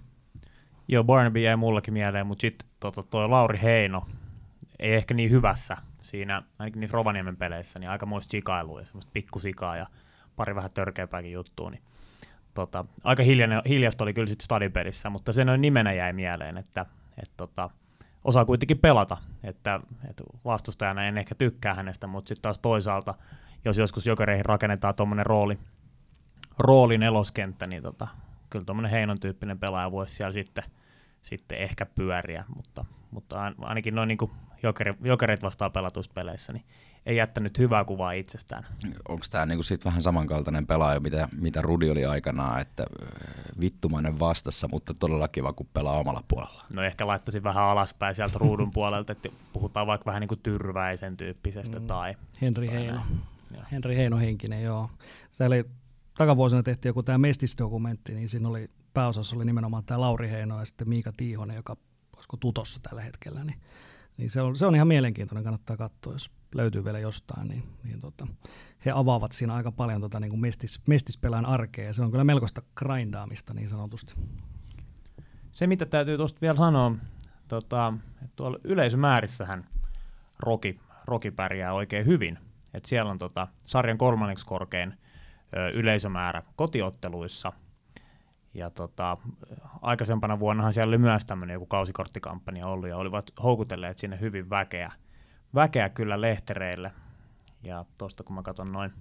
[0.88, 4.06] Joo, Barnaby jäi mullakin mieleen, mutta sitten tota, tuo Lauri Heino
[4.78, 9.10] ei ehkä niin hyvässä siinä, ainakin niissä Rovaniemen peleissä, niin aika muista sikailua ja semmoista
[9.12, 9.86] pikkusikaa ja
[10.36, 11.82] pari vähän törkeämpääkin juttua, niin
[12.56, 16.86] tota, aika hiljainen, hiljasta oli kyllä sitten stadipelissä, mutta se noin nimenä jäi mieleen, että
[17.22, 17.70] et, tota,
[18.24, 23.14] osaa kuitenkin pelata, että, että vastustajana en ehkä tykkää hänestä, mutta sitten taas toisaalta,
[23.64, 25.58] jos joskus jokereihin rakennetaan tuommoinen rooli,
[26.58, 28.08] rooli neloskenttä, niin tota,
[28.50, 30.64] kyllä tuommoinen Heinon tyyppinen pelaaja voisi siellä sitten,
[31.20, 34.18] sitten ehkä pyöriä, mutta, mutta ainakin noin niin
[34.62, 36.64] jokeri, jokerit vastaan pelatuissa peleissä, niin
[37.06, 38.66] ei jättänyt hyvää kuvaa itsestään.
[39.08, 42.86] Onko tämä niinku sit vähän samankaltainen pelaaja, mitä, mitä Rudi oli aikanaan, että
[43.60, 46.64] vittumainen vastassa, mutta todella kiva, kun pelaa omalla puolella?
[46.70, 51.16] No ehkä laittaisin vähän alaspäin sieltä ruudun puolelta, että puhutaan vaikka vähän niin kuin tyrväisen
[51.16, 51.86] tyyppisestä mm.
[51.86, 52.14] tai...
[52.42, 53.00] Henri Heino.
[53.72, 54.90] Henri Heino henkinen, joo.
[55.30, 55.64] Se oli
[56.18, 60.64] takavuosina tehtiin joku tämä Mestis-dokumentti, niin siinä oli pääosassa oli nimenomaan tämä Lauri Heino ja
[60.64, 61.76] sitten Miika Tiihonen, joka
[62.16, 63.60] olisiko tutossa tällä hetkellä, niin,
[64.16, 68.00] niin se, on, se on ihan mielenkiintoinen, kannattaa katsoa, jos löytyy vielä jostain, niin, niin
[68.00, 68.26] tota,
[68.84, 72.24] he avaavat siinä aika paljon tota, niin kuin mestis, mestispelään arkea, ja se on kyllä
[72.24, 74.14] melkoista grindaamista niin sanotusti.
[75.52, 76.92] Se, mitä täytyy tuosta vielä sanoa,
[77.48, 79.66] tota, että tuolla yleisömäärissähän
[80.38, 82.38] Roki, Roki pärjää oikein hyvin.
[82.74, 84.94] Et siellä on tota, sarjan kolmanneksi korkein
[85.56, 87.52] ö, yleisömäärä kotiotteluissa–
[88.56, 89.16] ja tota,
[89.82, 94.92] aikaisempana vuonnahan siellä oli myös tämmöinen joku kausikorttikampanja ollut ja olivat houkutelleet sinne hyvin väkeä,
[95.54, 96.92] väkeä kyllä lehtereille.
[97.62, 98.92] Ja tuosta kun mä katson noin,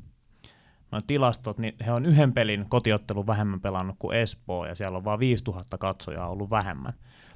[0.91, 5.05] noin tilastot, niin he on yhden pelin kotiottelu vähemmän pelannut kuin Espoo ja siellä on
[5.05, 6.93] vain 5000 katsojaa ollut vähemmän.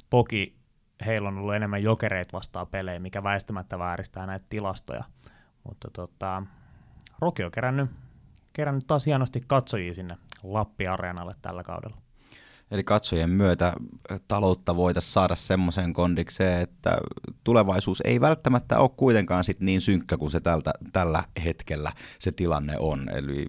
[0.10, 0.60] Toki
[1.06, 5.04] heillä on ollut enemmän jokereita vastaan pelejä, mikä väistämättä vääristää näitä tilastoja.
[5.64, 6.44] Mutta tota,
[7.20, 7.92] Roki on kerännyt,
[8.54, 12.09] kerännyt taas hienosti katsojia sinne Lappi-areenalle tällä kaudella.
[12.72, 13.74] Eli katsojien myötä
[14.28, 16.98] taloutta voitaisiin saada semmoiseen kondikseen, että
[17.44, 22.76] tulevaisuus ei välttämättä ole kuitenkaan sit niin synkkä kuin se tältä, tällä hetkellä se tilanne
[22.80, 23.10] on.
[23.10, 23.46] Eli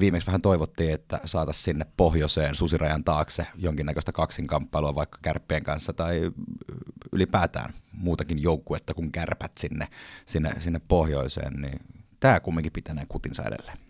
[0.00, 6.30] viimeksi vähän toivottiin, että saataisiin sinne pohjoiseen susirajan taakse jonkinnäköistä kaksinkamppailua vaikka kärppien kanssa tai
[7.12, 9.88] ylipäätään muutakin joukkuetta kuin kärpät sinne,
[10.26, 11.80] sinne, sinne pohjoiseen, niin
[12.20, 13.89] tämä kumminkin pitää kutinsa edelleen.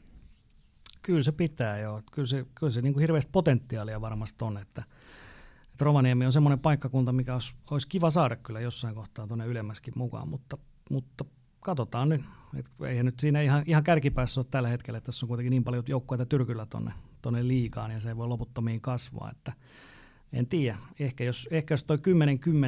[1.03, 2.03] Kyllä se pitää joo.
[2.13, 4.83] Kyllä se, kyllä se niin kuin hirveästi potentiaalia varmasti on, että,
[5.73, 9.95] että Rovaniemi on semmoinen paikkakunta, mikä olisi, olisi kiva saada kyllä jossain kohtaa tuonne ylemmäskin
[9.97, 10.59] mukaan, mutta,
[10.91, 11.25] mutta
[11.61, 12.23] katsotaan nyt.
[12.57, 15.65] Et eihän nyt siinä ihan, ihan kärkipäässä ole tällä hetkellä, että tässä on kuitenkin niin
[15.65, 19.53] paljon joukkueita tyrkyllä tuonne tonne liikaan ja se ei voi loputtomiin kasvaa, että
[20.33, 20.79] en tiedä.
[20.99, 21.97] Ehkä jos, ehkä jos toi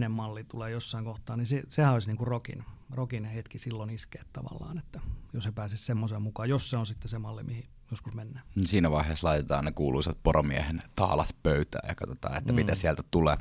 [0.07, 3.91] 10-10 malli tulee jossain kohtaa, niin se, sehän olisi niin kuin rokin, rokin hetki silloin
[3.91, 5.01] iskeä tavallaan, että
[5.33, 8.45] jos se pääsisi semmoiseen mukaan, jos se on sitten se malli, mihin, joskus mennään.
[8.55, 12.57] Niin siinä vaiheessa laitetaan ne kuuluisat poromiehen taalat pöytään ja katsotaan, että mm.
[12.57, 13.37] mitä sieltä tulee.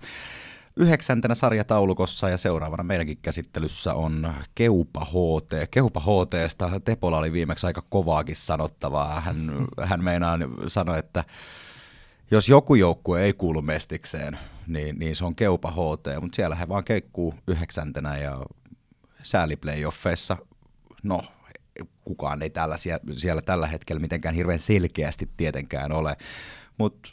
[0.76, 5.72] Yhdeksäntenä sarjataulukossa ja seuraavana meidänkin käsittelyssä on Keupa HT.
[5.72, 9.22] Keupa HTsta Tepola oli viimeksi aika kovaakin sanottavaa.
[9.22, 9.52] Hän,
[9.90, 11.24] hän meinaa sanoa, että
[12.32, 16.68] jos joku joukkue ei kuulu mestikseen, niin, niin se on Keupa HT, mutta siellä he
[16.68, 18.42] vaan keikkuu yhdeksäntenä ja
[19.24, 20.38] sääliplayoffeissa,
[21.04, 21.22] no
[22.06, 22.78] kukaan ei tällä,
[23.12, 26.18] siellä tällä hetkellä mitenkään hirveän selkeästi tietenkään ole.
[26.78, 27.10] Mutta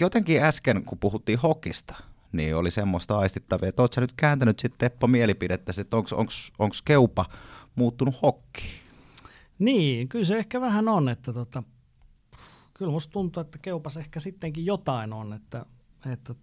[0.00, 1.94] jotenkin äsken, kun puhuttiin hokista,
[2.32, 7.26] niin oli semmoista aistittavia, että oletko nyt kääntänyt sitten Teppo mielipidettä, että onko keupa
[7.74, 8.64] muuttunut hokki?
[9.58, 11.62] Niin, kyllä se ehkä vähän on, että tota,
[12.74, 15.66] kyllä musta tuntuu, että keupas ehkä sittenkin jotain on, että,
[16.12, 16.34] että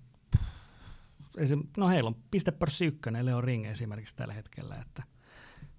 [1.38, 5.04] esim, no heillä on pistepörssi ykkönen, Leo Ring esimerkiksi tällä hetkellä, että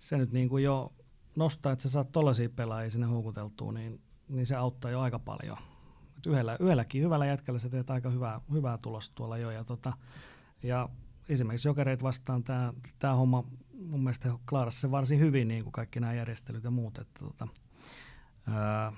[0.03, 0.93] se nyt niin kuin jo
[1.37, 5.59] nostaa, että sä saat tollaisia pelaajia sinne houkuteltua, niin, niin se auttaa jo aika paljon.
[6.17, 9.51] Et yhdellä, yhdelläkin hyvällä jätkällä sä teet aika hyvää, hyvää tulosta tuolla jo.
[9.51, 9.93] Ja, tota,
[10.63, 10.89] ja
[11.29, 12.45] esimerkiksi jokereit vastaan
[12.99, 16.99] tämä homma mun mielestä klaarasi se varsin hyvin, niin kuin kaikki nämä järjestelyt ja muut.
[16.99, 17.49] Että, tota,
[18.47, 18.93] ää,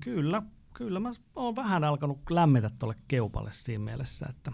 [0.00, 0.42] kyllä,
[0.74, 4.52] kyllä mä oon vähän alkanut lämmetä tuolle keupalle siinä mielessä, että,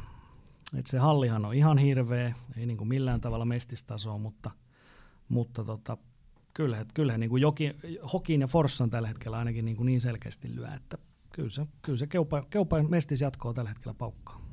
[0.79, 4.51] että se hallihan on ihan hirveä, ei niin kuin millään tavalla mestistasoa, mutta,
[5.29, 5.97] mutta tota,
[6.55, 7.75] kyllä, kyllä niin kuin Joki,
[8.13, 10.99] Hokin ja Forssan tällä hetkellä ainakin niin, kuin niin selkeästi lyö, että
[11.33, 14.49] kyllä se, kyllä se keupa, keupa mestis jatkoa tällä hetkellä paukkaa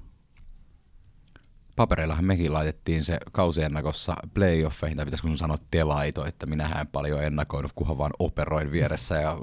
[1.76, 7.72] papereillahan mekin laitettiin se kausiennakossa playoffeihin, tai pitäisikö sanoa telaito, että minä en paljon ennakoinut,
[7.76, 9.38] kunhan vaan operoin vieressä ja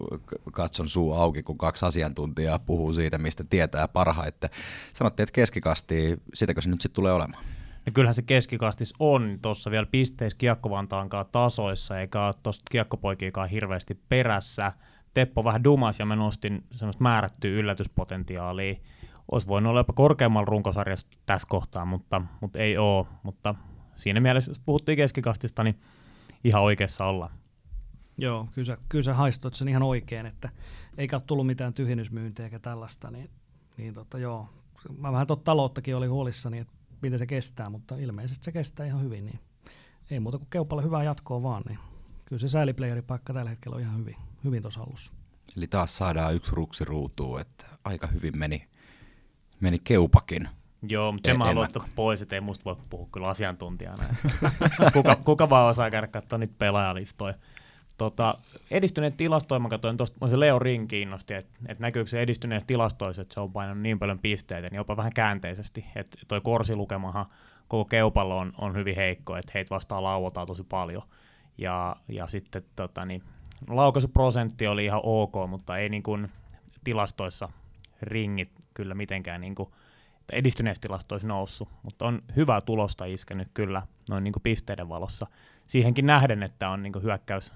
[0.53, 4.51] katson suu auki, kun kaksi asiantuntijaa puhuu siitä, mistä tietää parhaiten.
[4.93, 7.45] Sanottiin, että keskikasti, sitäkö se nyt sitten tulee olemaan?
[7.87, 14.01] Ja kyllähän se keskikastis on tuossa vielä pisteissä Kiekkovantaankaan tasoissa, eikä ole tuosta kiekkopoikiikaan hirveästi
[14.09, 14.73] perässä.
[15.15, 18.75] Teppo vähän dumas ja mä nostin semmoista määrättyä yllätyspotentiaalia
[19.33, 23.07] olisi voinut olla jopa korkeammalla runkosarjassa tässä kohtaa, mutta, mutta ei ole.
[23.23, 23.55] Mutta
[23.95, 25.81] siinä mielessä, jos puhuttiin keskikastista, niin
[26.45, 27.31] ihan oikeassa olla.
[28.19, 30.49] Joo, kyllä sä, kyllä sä haistoit sen ihan oikein, että
[30.99, 33.31] eikä ole tullut mitään tyhjennysmyyntiä eikä tällaista, niin,
[33.77, 34.49] niin tota, joo.
[34.99, 39.03] Mä vähän tuota talouttakin oli huolissani, että miten se kestää, mutta ilmeisesti se kestää ihan
[39.03, 39.41] hyvin, niin
[40.11, 41.79] ei muuta kuin keupalle hyvää jatkoa vaan, niin
[42.25, 45.13] kyllä se sääliplayeripaikka tällä hetkellä on ihan hyvin, hyvin tuossa hallussa.
[45.57, 48.69] Eli taas saadaan yksi ruksi ruutuun, että aika hyvin meni
[49.63, 50.49] meni keupakin.
[50.89, 54.05] Joo, mutta sen mä haluan pois, että ei musta voi puhua kyllä asiantuntijana.
[54.93, 57.35] kuka, kuka vaan osaa käydä katsoa niitä pelaajalistoja.
[57.99, 58.39] Tota,
[58.71, 63.23] edistyneet tilastoja, mä katsoin tuosta, se Leo Ring kiinnosti, että et näkyykö se edistyneet tilastoissa,
[63.23, 65.85] että se on painanut niin paljon pisteitä, niin jopa vähän käänteisesti.
[65.97, 67.27] Että toi korsilukemahan
[67.69, 71.03] koko keupallo on, on hyvin heikko, että heitä vastaan lauotaan tosi paljon.
[71.59, 73.23] Ja, ja sitten tota, niin,
[73.69, 76.29] laukaisuprosentti oli ihan ok, mutta ei niin kuin
[76.85, 77.49] tilastoissa
[78.03, 79.69] ringit kyllä mitenkään niin kuin,
[80.33, 85.27] edistyneessä tilastoissa noussut, mutta on hyvää tulosta iskenyt kyllä noin niin kuin pisteiden valossa.
[85.67, 87.53] Siihenkin nähden, että on niin kuin hyökkäys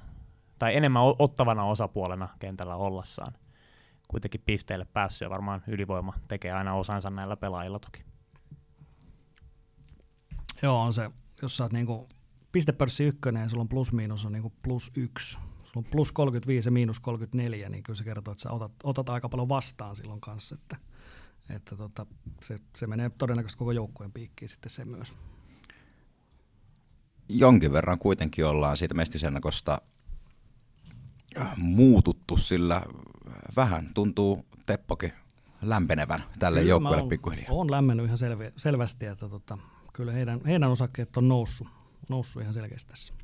[0.58, 3.32] tai enemmän ottavana osapuolena kentällä ollassaan.
[4.08, 8.04] Kuitenkin pisteille päässyt ja varmaan ylivoima tekee aina osansa näillä pelaajilla toki.
[10.62, 11.10] Joo, on se,
[11.42, 12.08] jos sä oot niinku
[12.52, 16.68] pistepörssi ykkönen ja sulla on plus miinus on niinku plus yksi, sulla on plus 35
[16.68, 20.20] ja miinus 34, niin kyllä se kertoo, että sä otat, otat aika paljon vastaan silloin
[20.20, 20.76] kanssa, että,
[21.50, 22.06] että tota,
[22.42, 25.14] se, se menee todennäköisesti koko joukkueen piikkiin sitten se myös.
[27.28, 29.82] Jonkin verran kuitenkin ollaan siitä mestisennakosta
[31.56, 32.82] muututtu, sillä
[33.56, 35.12] vähän tuntuu Teppokin
[35.62, 37.52] lämpenevän tälle kyllä joukkueelle pikkuhiljaa.
[37.52, 39.58] Olen lämmennyt ihan selvi, selvästi, että tota,
[39.92, 41.68] kyllä heidän, heidän osakkeet on noussut,
[42.08, 43.14] noussut ihan selkeästi tässä.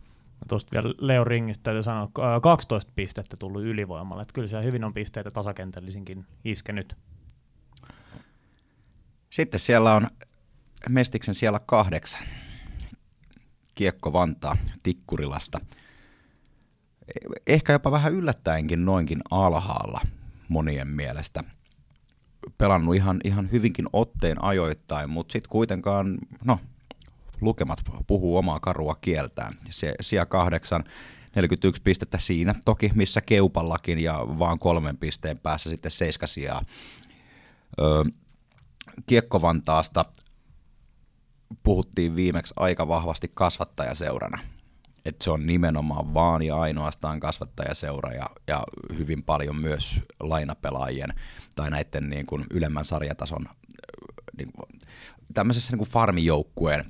[0.48, 2.08] Tuosta vielä Leo Ringistä täytyy sanoa,
[2.42, 4.22] 12 pistettä tullut ylivoimalla.
[4.22, 6.96] Että kyllä siellä hyvin on pisteitä tasakentällisinkin iskenyt.
[9.30, 10.06] Sitten siellä on
[10.88, 12.22] Mestiksen siellä kahdeksan.
[13.74, 15.60] Kiekko Vantaa Tikkurilasta.
[17.46, 20.00] Ehkä jopa vähän yllättäenkin noinkin alhaalla
[20.48, 21.44] monien mielestä.
[22.58, 26.58] Pelannut ihan, ihan hyvinkin otteen ajoittain, mutta sitten kuitenkaan, no
[27.40, 29.54] lukemat puhuu omaa karua kieltään.
[29.70, 30.84] Se sija kahdeksan,
[31.36, 36.64] 41 pistettä siinä, toki missä Keupallakin ja vaan kolmen pisteen päässä sitten seiskasijaa.
[37.80, 38.04] Öö,
[39.06, 40.04] Kiekkovantaasta
[41.62, 44.38] puhuttiin viimeksi aika vahvasti kasvattajaseurana.
[45.04, 48.64] Että se on nimenomaan vaan ja ainoastaan kasvattajaseura ja, ja
[48.98, 51.14] hyvin paljon myös lainapelaajien
[51.54, 53.46] tai näiden niin kuin ylemmän sarjatason
[54.36, 54.66] niin kuin,
[55.34, 56.84] tämmöisessä niin kuin farmijoukkueen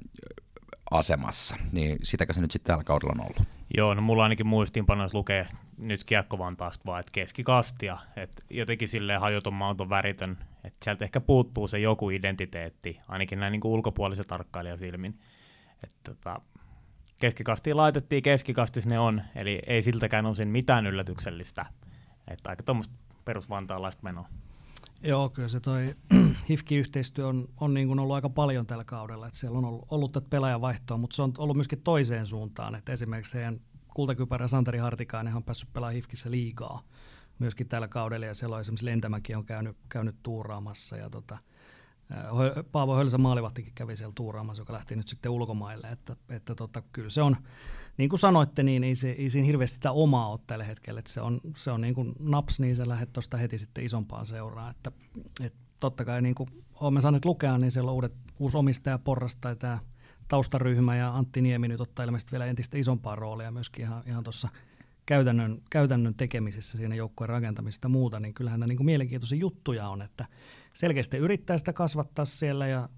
[0.91, 3.49] asemassa, niin sitäkö se nyt sitten tällä kaudella on ollut?
[3.77, 5.47] Joo, no mulla ainakin muistiinpanoissa lukee
[5.79, 11.69] nyt kiekkovantaasta vaan, että keskikastia, että jotenkin silleen hajoton mauton väritön, että sieltä ehkä puuttuu
[11.69, 15.21] se joku identiteetti, ainakin näin niin kuin ulkopuolisen tarkkailijan silmin.
[15.85, 16.41] Että tota,
[17.23, 21.67] keskikastiin laitettiin, keskikastis ne on, eli ei siltäkään osin mitään yllätyksellistä,
[22.29, 22.95] että aika tuommoista
[23.25, 24.29] perusvantaalaista menoa.
[25.03, 25.95] Joo, kyllä se toi
[26.49, 29.27] HIFKI-yhteistyö on, on niin kuin ollut aika paljon tällä kaudella.
[29.27, 32.75] Että siellä on ollut, ollut tätä pelaajavaihtoa, mutta se on ollut myöskin toiseen suuntaan.
[32.75, 33.61] Että esimerkiksi heidän
[33.95, 36.83] kultakypärä Santeri Hartikainen on päässyt pelaamaan HIFKissä liigaa
[37.39, 38.27] myöskin tällä kaudella.
[38.27, 40.97] Ja siellä on esimerkiksi Lentämäki on käynyt, käynyt tuuraamassa.
[40.97, 41.39] Ja tota,
[42.73, 45.89] Paavo Hölsä maalivahtikin kävi siellä tuuraamassa, joka lähti nyt sitten ulkomaille.
[45.89, 47.37] Että, että tota, kyllä se on,
[47.97, 50.99] niin kuin sanoitte, niin ei, se, ei siinä hirveästi sitä omaa ole tällä hetkellä.
[50.99, 54.27] Että se on, se on niin kuin naps, niin se lähdet tuosta heti sitten isompaan
[54.27, 54.71] seuraan.
[54.71, 54.93] Että,
[55.45, 56.51] että totta kai niin kuin
[56.81, 59.79] olemme saaneet lukea, niin siellä on uudet, uusi omistaja Porras tai tämä
[60.29, 64.49] taustaryhmä ja Antti Niemi nyt ottaa ilmeisesti vielä entistä isompaa roolia myöskin ihan, ihan tuossa
[65.07, 69.89] käytännön, käytännön tekemisessä siinä joukkueen rakentamista ja muuta, niin kyllähän nämä niin kuin mielenkiintoisia juttuja
[69.89, 70.27] on, että
[70.73, 72.89] selkeästi yrittää sitä kasvattaa siellä ja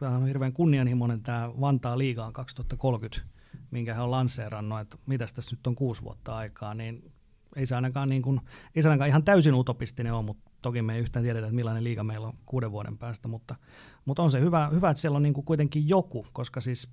[0.00, 3.32] tämä on hirveän kunnianhimoinen tämä Vantaa liigaan 2030
[3.70, 7.12] minkä he on lanseerannut, että mitä tässä nyt on kuusi vuotta aikaa, niin
[7.56, 8.40] ei se ainakaan, niin kuin,
[8.74, 11.84] ei se ainakaan ihan täysin utopistinen ole, mutta toki me ei yhtään tiedetä, että millainen
[11.84, 13.54] liiga meillä on kuuden vuoden päästä, mutta,
[14.04, 16.88] mutta on se hyvä, hyvä että siellä on niin kuin kuitenkin joku, koska siis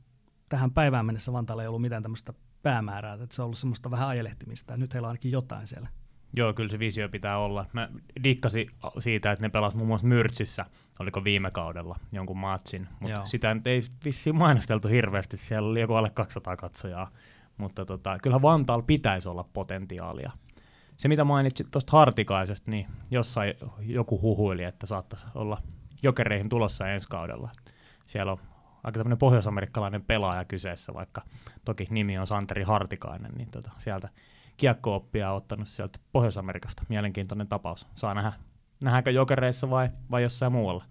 [0.50, 4.08] tähän päivään mennessä Vantaalla ei ollut mitään tämmöistä päämäärää, että se on ollut semmoista vähän
[4.08, 5.90] ajelehtimista, ja nyt heillä on ainakin jotain siellä.
[6.34, 7.66] Joo, kyllä se visio pitää olla.
[7.74, 7.90] Mä
[8.24, 8.70] dikkasin
[9.00, 10.66] siitä, että ne pelasivat muun muassa Myrtsissä,
[11.00, 15.94] oliko viime kaudella jonkun matsin, mutta sitä nyt ei vissiin mainosteltu hirveästi, siellä oli joku
[15.94, 17.12] alle 200 katsojaa,
[17.58, 20.32] mutta tota, kyllähän Vantaalla pitäisi olla potentiaalia.
[20.98, 25.62] Se, mitä mainitsit tuosta Hartikaisesta, niin jossain joku huhuili, että saattaisi olla
[26.04, 27.50] jokereihin tulossa ensi kaudella.
[28.04, 28.40] Siellä on
[28.84, 31.22] aika tämmöinen pohjoisamerikkalainen pelaaja kyseessä, vaikka
[31.66, 34.10] toki nimi on Santeri Hartikainen, niin tota, sieltä
[34.60, 36.84] kiekko-oppia ottanut sieltä Pohjois-Amerikasta.
[36.90, 37.88] Mielenkiintoinen tapaus.
[37.96, 38.34] Saa nähdä,
[38.80, 40.86] nähdäänkö jokereissa vai, vai jossain muualla.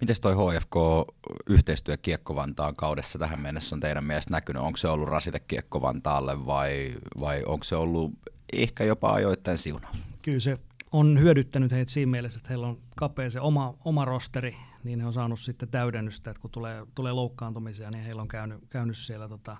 [0.00, 4.62] Miten toi HFK-yhteistyö Kiekko-Vantaan kaudessa tähän mennessä on teidän mielestä näkynyt?
[4.62, 8.12] Onko se ollut rasite Kiekko-Vantaalle vai, vai onko se ollut
[8.52, 10.04] ehkä jopa ajoittain siunaus?
[10.22, 10.58] Kyllä se
[10.92, 15.06] on hyödyttänyt heitä siinä mielessä, että heillä on kapea se oma, oma rosteri, niin he
[15.06, 19.28] on saanut sitten täydennystä, että kun tulee, tulee loukkaantumisia, niin heillä on käynyt, käynyt siellä
[19.28, 19.56] tota,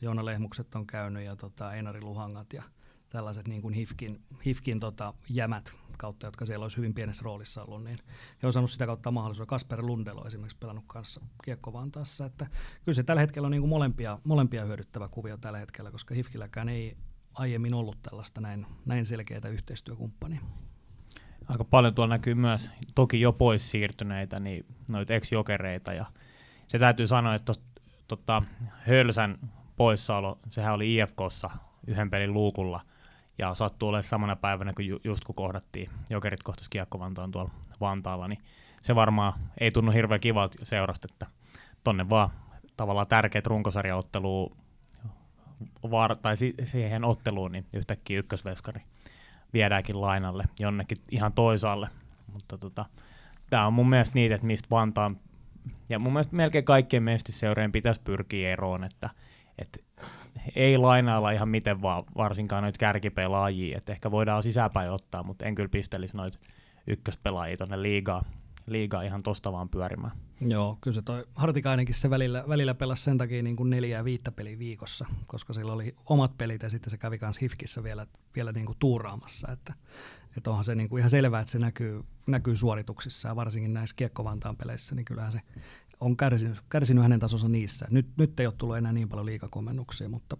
[0.00, 2.62] Joona Lehmukset on käynyt ja tota, Einari Luhangat ja
[3.08, 7.84] tällaiset niin kuin Hifkin, Hifkin tota, jämät kautta, jotka siellä olisi hyvin pienessä roolissa ollut,
[7.84, 7.98] niin
[8.42, 9.48] he on saanut sitä kautta mahdollisuuden.
[9.48, 12.46] Kasper Lundelo esimerkiksi pelannut kanssa Kiekko Vantaassa, että
[12.84, 16.68] kyllä se tällä hetkellä on niin kuin molempia, molempia hyödyttävä kuvio tällä hetkellä, koska Hifkilläkään
[16.68, 16.96] ei
[17.34, 20.40] aiemmin ollut tällaista näin, näin selkeää yhteistyökumppania.
[21.48, 26.06] Aika paljon tuolla näkyy myös toki jo pois siirtyneitä, niin noita ex-jokereita ja
[26.68, 27.52] se täytyy sanoa, että
[28.08, 29.38] tota, Hölsän
[29.80, 31.50] poissaolo, sehän oli IFKssa
[31.86, 32.80] yhden pelin luukulla,
[33.38, 37.50] ja sattuu olemaan samana päivänä, kun ju- just kun kohdattiin, Jokerit kohtasi Kiekko-Vantaan tuolla
[37.80, 38.38] Vantaalla, niin
[38.82, 41.26] se varmaan ei tunnu hirveän kivalta seurasta, että
[41.84, 42.30] tonne vaan
[42.76, 44.56] tavallaan tärkeät runkosarjaotteluun
[45.90, 48.82] var- tai si- siihen otteluun, niin yhtäkkiä ykkösveskari
[49.52, 51.88] viedäänkin lainalle jonnekin ihan toisaalle.
[52.32, 52.84] Mutta tota,
[53.50, 55.20] tämä on mun mielestä niitä, että mistä Vantaan,
[55.88, 59.10] ja mun mielestä melkein kaikkien mestiseurojen pitäisi pyrkiä eroon, että
[59.60, 59.84] et
[60.54, 65.54] ei lainailla ihan miten vaan, varsinkaan noita kärkipelaajia, että ehkä voidaan sisäpäin ottaa, mutta en
[65.54, 66.38] kyllä pistelisi noita
[66.86, 68.24] ykköspelaajia tuonne liigaa,
[68.66, 70.12] liigaa ihan tosta vaan pyörimään.
[70.40, 74.04] Joo, kyllä se toi Hartikainenkin se välillä, välillä pelasi sen takia niin kuin neljä ja
[74.04, 78.06] viittä peliä viikossa, koska sillä oli omat pelit ja sitten se kävi myös Hifkissä vielä,
[78.36, 79.74] vielä niin kuin tuuraamassa, että,
[80.36, 83.96] että onhan se niin kuin ihan selvää, että se näkyy, näkyy suorituksissa ja varsinkin näissä
[83.96, 85.40] Kiekko-Vantaan peleissä, niin kyllähän se
[86.00, 87.86] on kärsinyt, kärsinyt hänen tasonsa niissä.
[87.90, 90.36] Nyt, nyt ei ole tullut enää niin paljon liikakomennuksia, mutta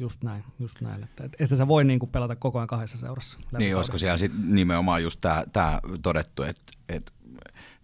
[0.00, 3.38] just näin, just näin että, että sä voi niinku pelata koko ajan kahdessa seurassa.
[3.58, 5.20] Niin, olisiko siellä sit nimenomaan just
[5.52, 7.12] tämä todettu, että et,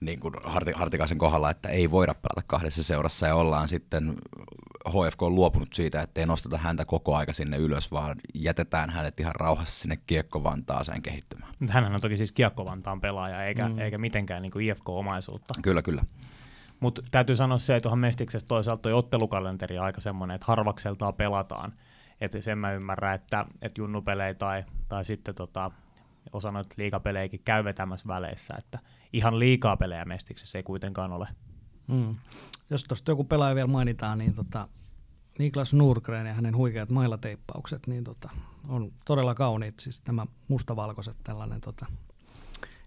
[0.00, 0.34] niin kuin
[0.74, 4.16] Hartikaisen kohdalla, että ei voida pelata kahdessa seurassa ja ollaan sitten
[4.88, 9.20] HFK on luopunut siitä, että ei nosteta häntä koko aika sinne ylös, vaan jätetään hänet
[9.20, 11.52] ihan rauhassa sinne Kiekko-Vantaaseen kehittymään.
[11.70, 13.78] Hänhän on toki siis Kiekko-Vantaan pelaaja, eikä, mm.
[13.78, 15.54] eikä mitenkään niin kuin IFK-omaisuutta.
[15.62, 16.04] Kyllä, kyllä.
[16.80, 21.72] Mutta täytyy sanoa se, että tuohon Mestiksessä toisaalta tuo ottelukalenteri aika semmoinen, että harvakseltaan pelataan.
[22.20, 25.70] Että sen mä ymmärrän, että, että junnupelejä tai, tai sitten tota,
[26.32, 28.78] osa noita liikapelejäkin käy vetämässä väleissä, että
[29.12, 31.28] ihan liikaa pelejä Mestiksessä ei kuitenkaan ole.
[31.86, 32.16] Mm.
[32.70, 34.68] Jos tuosta joku pelaaja vielä mainitaan, niin tota,
[35.38, 38.30] Niklas Nurgren ja hänen huikeat mailateippaukset, niin tota,
[38.68, 41.86] on todella kauniit, siis nämä mustavalkoiset tällainen tota,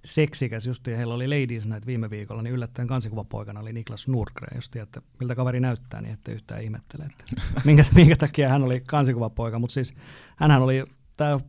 [0.05, 4.57] seksikäs just, ja heillä oli Ladies Night viime viikolla, niin yllättäen kansikuvapoikana oli Niklas Nurgren,
[4.57, 8.81] just, että miltä kaveri näyttää, niin ette yhtään ihmettele, että minkä, minkä takia hän oli
[8.87, 9.93] kansikuvapoika, mutta siis
[10.35, 10.83] hänhän oli
[11.17, 11.39] tämä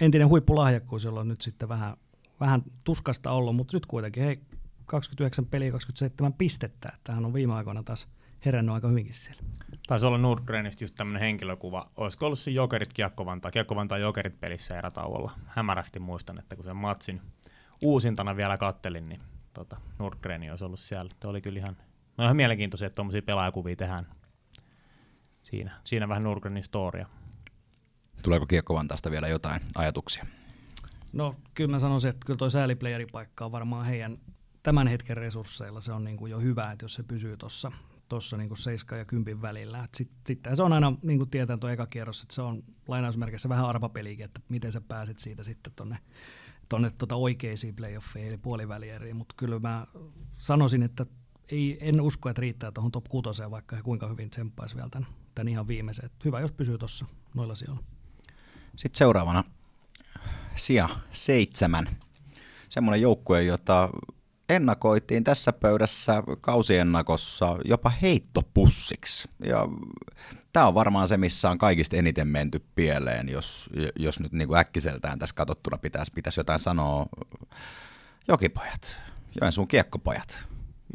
[0.00, 1.96] entinen huippulahjakkuus, jolla on nyt sitten vähän,
[2.40, 4.36] vähän tuskasta ollut, mutta nyt kuitenkin hei,
[4.86, 8.08] 29 peliä, 27 pistettä, että hän on viime aikoina taas
[8.44, 9.42] herännyt aika hyvinkin siellä.
[9.86, 11.90] Taisi olla Nordgrenistä just tämmöinen henkilökuva.
[11.96, 15.30] Olisiko ollut se Jokerit Kiekkovantaa, Kiekkovantaa Jokerit pelissä erätauolla.
[15.46, 17.20] Hämärästi muistan, että kun sen matsin
[17.82, 19.20] uusintana vielä kattelin, niin
[19.54, 21.10] tota, Nordgren olisi ollut siellä.
[21.20, 21.76] Tuo oli kyllä ihan,
[22.16, 24.06] no ihan mielenkiintoisia, että tuommoisia pelaajakuvia tehdään
[25.42, 25.72] siinä.
[25.84, 27.06] Siinä vähän Nordgrenin storia.
[28.22, 30.26] Tuleeko Kiekko-Vantaasta vielä jotain ajatuksia?
[31.12, 34.18] No kyllä mä sanoisin, että kyllä toi sääliplayeripaikka on varmaan heidän
[34.62, 37.72] tämän hetken resursseilla se on niin kuin jo hyvä, että jos se pysyy tuossa
[38.10, 39.88] tuossa niin 7 ja 10 välillä.
[39.96, 43.48] Sitten sit, se on aina, niin kuin tietää tuo eka kierros, että se on lainausmerkissä
[43.48, 45.98] vähän arvapelikin, että miten sä pääset siitä sitten tuonne
[46.70, 49.86] tonne tota oikeisiin playoffeihin eli puolivälieriin, mutta kyllä mä
[50.38, 51.06] sanoisin, että
[51.48, 55.08] ei, en usko, että riittää tuohon top 6, vaikka he kuinka hyvin tsemppaisi vielä tämän,
[55.34, 56.04] tämän ihan viimeisen.
[56.04, 57.82] Että hyvä, jos pysyy tuossa noilla sijoilla.
[58.76, 59.44] Sitten seuraavana
[60.56, 61.88] sija seitsemän.
[62.68, 63.90] Semmoinen joukkue, jota
[64.50, 69.28] ennakoitiin tässä pöydässä kausiennakossa jopa heittopussiksi.
[69.44, 69.68] Ja
[70.52, 74.58] tämä on varmaan se, missä on kaikista eniten menty pieleen, jos, jos nyt niin kuin
[74.58, 77.06] äkkiseltään tässä katsottuna pitäisi, pitäisi jotain sanoa.
[78.28, 78.96] Jokipojat,
[79.40, 80.38] Joensuun kiekkopojat.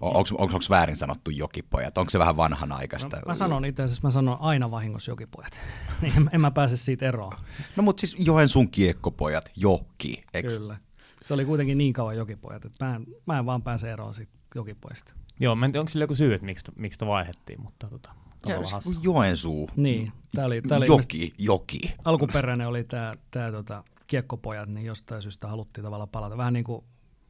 [0.01, 1.97] Onko väärin sanottu jokipojat?
[1.97, 3.17] Onko se vähän vanhanaikaista?
[3.17, 5.59] No, mä sanon itse asiassa, mä sanon aina vahingossa jokipojat.
[6.01, 7.33] niin en mä pääse siitä eroon.
[7.75, 10.49] No mutta siis Joensuun kiekkopojat, joki, eikö?
[10.49, 10.77] Kyllä.
[11.25, 14.31] Se oli kuitenkin niin kauan jokipojat, että mä en, mä en vaan pääse eroon siitä
[14.55, 15.13] jokipojasta.
[15.39, 18.11] Joo, mä en tiedä, onko sillä joku syy, että miksi, miksi sitä vaihdettiin, mutta tota,
[18.45, 18.55] ja,
[19.01, 19.69] Joensuu.
[19.75, 21.95] Niin, tää oli, tää oli joki, joki.
[22.05, 26.37] Alkuperäinen oli tämä tää, tota, kiekkopojat, niin jostain syystä haluttiin tavallaan palata.
[26.37, 26.83] Vähän niin kuin,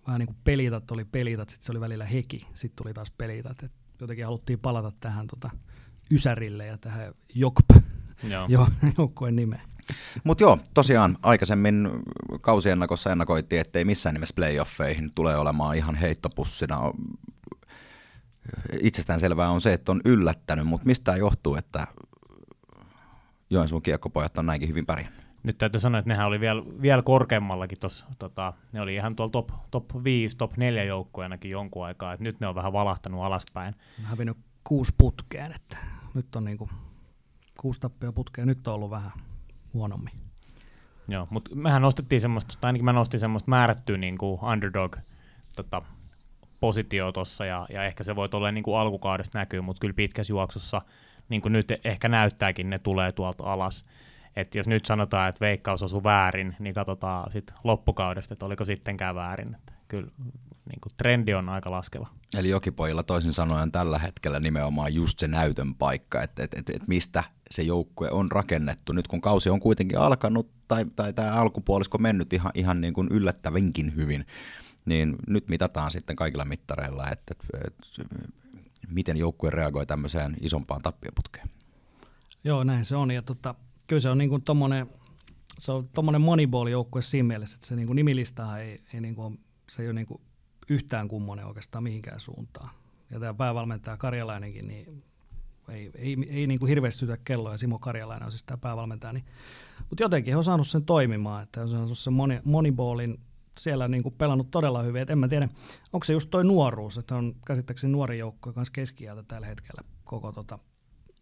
[0.08, 3.64] vähän niin kuin pelitat oli pelitat, sitten se oli välillä heki, sitten tuli taas pelitat.
[3.64, 3.72] Et
[4.02, 5.50] jotenkin haluttiin palata tähän tota,
[6.12, 7.70] Ysärille ja tähän Jokp
[8.48, 8.68] Joo.
[8.98, 9.62] joukkueen nimeen.
[10.24, 11.90] Mutta joo, tosiaan aikaisemmin
[12.42, 16.92] kausiennakossa ennakoitiin, ettei missään nimessä playoffeihin tule olemaan ihan heittopussina.
[18.82, 21.88] Itsestään selvää on se, että on yllättänyt, mutta mistä johtuu, että
[23.50, 25.26] Joensuun kiekkopojat on näinkin hyvin pärjännyt?
[25.44, 29.32] Nyt täytyy sanoa, että nehän oli vielä, vielä korkeammallakin tuossa, tota, ne oli ihan tuolla
[29.32, 33.74] top, top 5, top 4 joukkueenakin jonkun aikaa, että nyt ne on vähän valahtanut alaspäin.
[34.04, 35.78] Hävinnyt kuusi putkeen, että
[36.14, 36.70] nyt on niinku
[37.62, 39.12] kuusi tappia putkeen, nyt on ollut vähän
[39.76, 40.14] huonommin.
[41.08, 44.96] Joo, mutta mehän nostettiin semmoista, tai ainakin mä nostin semmoista määrättyä niin kuin underdog
[45.56, 45.82] tota,
[46.60, 50.34] positio tuossa, ja, ja, ehkä se voi olla niin kuin alkukaudesta näkyy, mutta kyllä pitkässä
[50.34, 50.82] juoksussa,
[51.30, 53.86] niin kuin nyt ehkä näyttääkin, ne tulee tuolta alas.
[54.36, 59.16] Et jos nyt sanotaan, että veikkaus osui väärin, niin katsotaan sitten loppukaudesta, että oliko sittenkään
[59.16, 59.56] väärin.
[59.56, 60.08] Että kyllä
[60.70, 62.08] niin kuin trendi on aika laskeva.
[62.38, 66.88] Eli jokipojilla toisin sanoen tällä hetkellä nimenomaan just se näytön paikka, että, että, että, että
[66.88, 68.93] mistä se joukkue on rakennettu.
[68.93, 73.08] Nyt kun kausi on kuitenkin alkanut tai, tai tämä alkupuolisko mennyt ihan, ihan niin kuin
[73.12, 74.26] yllättävänkin hyvin,
[74.86, 77.36] niin nyt mitataan sitten kaikilla mittareilla, että,
[77.66, 78.04] että,
[78.89, 81.50] miten joukkue reagoi tämmöiseen isompaan tappioputkeen.
[82.43, 83.12] Joo, näin se on.
[83.12, 83.56] Ja tota,
[83.88, 84.88] kyllä se on niin kuin tommonen,
[85.60, 89.39] se on tommonen moneyball-joukkue siinä mielessä, että se niin kuin nimilista ei, ei niin kuin,
[89.70, 90.22] se ei ole niin kuin
[90.70, 92.70] yhtään kummonen oikeastaan mihinkään suuntaan.
[93.12, 95.04] Ja tämä päävalmentaja Karjalainenkin, niin
[95.70, 99.13] ei, ei, ei niin kuin hirveästi sytä kelloa, ja Simo Karjalainen on siis tämä päävalmentaja.
[99.13, 99.26] Niin,
[99.89, 103.20] mutta jotenkin he on saanut sen toimimaan, että on saanut sen moni, moniballin
[103.59, 105.01] siellä niin kuin pelannut todella hyvin.
[105.01, 105.49] Et en mä tiedä,
[105.93, 110.32] onko se just toi nuoruus, että on käsittääkseni nuori joukko kanssa keskiältä tällä hetkellä koko
[110.32, 110.59] tota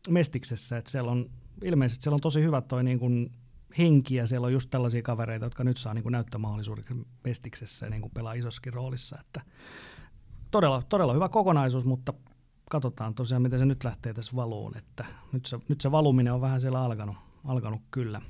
[0.09, 1.29] Mestiksessä, että siellä on
[1.63, 3.31] ilmeisesti siellä on tosi hyvä toi niin kuin
[3.77, 6.85] henki ja siellä on just tällaisia kavereita, jotka nyt saa niin kuin näyttömahdollisuuden
[7.23, 9.41] Mestiksessä ja niin kuin pelaa isossakin roolissa, että
[10.51, 12.13] todella, todella hyvä kokonaisuus, mutta
[12.69, 14.77] katsotaan tosiaan, miten se nyt lähtee tässä valuun.
[14.77, 18.21] Että nyt, se, nyt se valuminen on vähän siellä alkanut, alkanut kyllä.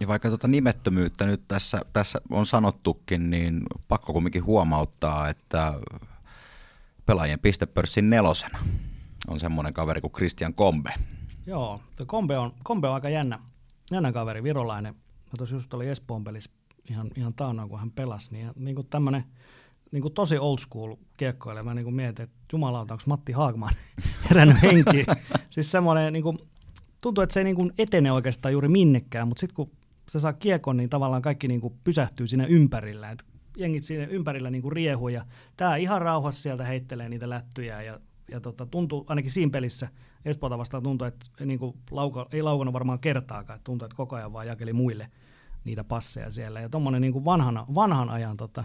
[0.00, 5.80] Ja vaikka tuota nimettömyyttä nyt tässä, tässä on sanottukin, niin pakko kumminkin huomauttaa, että
[7.06, 8.58] pelaajien pistepörssin nelosena
[9.28, 10.94] on semmoinen kaveri kuin Christian Kombe.
[11.46, 13.38] Joo, Kombe on, Kombe on aika jännä,
[13.90, 14.94] jännä kaveri, virolainen.
[14.94, 16.50] Mä tuossa just oli Espoon pelissä
[16.90, 19.24] ihan, ihan taannoin, kun hän pelasi, niin, niin kuin tämmöinen
[19.92, 21.62] niin kuin tosi old school kiekkoille.
[21.62, 23.74] Mä niin kuin mietin, että jumalauta, onko Matti Haagman
[24.30, 25.04] herännyt henki.
[25.50, 26.38] siis semmoinen, niin kuin,
[27.00, 29.70] tuntuu, että se ei niin kuin etene oikeastaan juuri minnekään, mutta sitten kun
[30.08, 33.10] se saa kiekon, niin tavallaan kaikki niin kuin pysähtyy siinä ympärillä.
[33.10, 33.24] Et
[33.56, 35.24] jengit siinä ympärillä niin kuin riehuu ja
[35.56, 39.88] tämä ihan rauhassa sieltä heittelee niitä lättyjä ja, ja tota, tuntuu, ainakin siinä pelissä
[40.24, 44.16] Espoota vastaan tuntuu, että niin kuin lauka, ei laukannut varmaan kertaakaan, että tuntuu, että koko
[44.16, 45.10] ajan vaan jakeli muille
[45.64, 46.60] niitä passeja siellä.
[46.60, 48.64] Ja tuommoinen niin vanhan, vanhan ajan tota,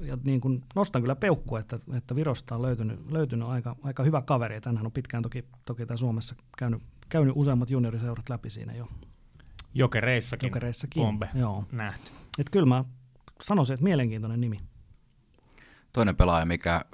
[0.00, 4.22] ja niin kuin nostan kyllä peukkua, että, että Virosta on löytynyt, löytynyt aika, aika hyvä
[4.22, 4.60] kaveri.
[4.60, 8.88] Tänään on pitkään toki, toki tämä Suomessa käynyt, käynyt useammat junioriseurat läpi siinä jo.
[9.74, 11.64] Jokereissakin, Jokereissakin pombe joo.
[11.72, 12.10] nähty.
[12.38, 12.84] Et kyllä mä
[13.42, 14.58] sanoisin, että mielenkiintoinen nimi.
[15.92, 16.84] Toinen pelaaja, mikä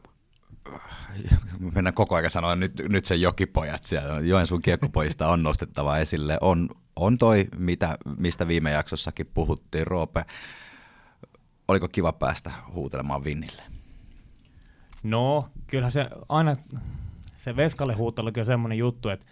[1.75, 6.69] mennään koko ajan sanoa, nyt, nyt se jokipojat siellä, Joensuun kiekkopojista on nostettava esille, on,
[6.97, 10.25] on toi, mitä, mistä viime jaksossakin puhuttiin, Roope
[11.71, 13.63] oliko kiva päästä huutelemaan Vinnille?
[15.03, 16.57] No, kyllähän se aina,
[17.37, 19.27] se Veskalle huuttelukin on semmoinen juttu, että,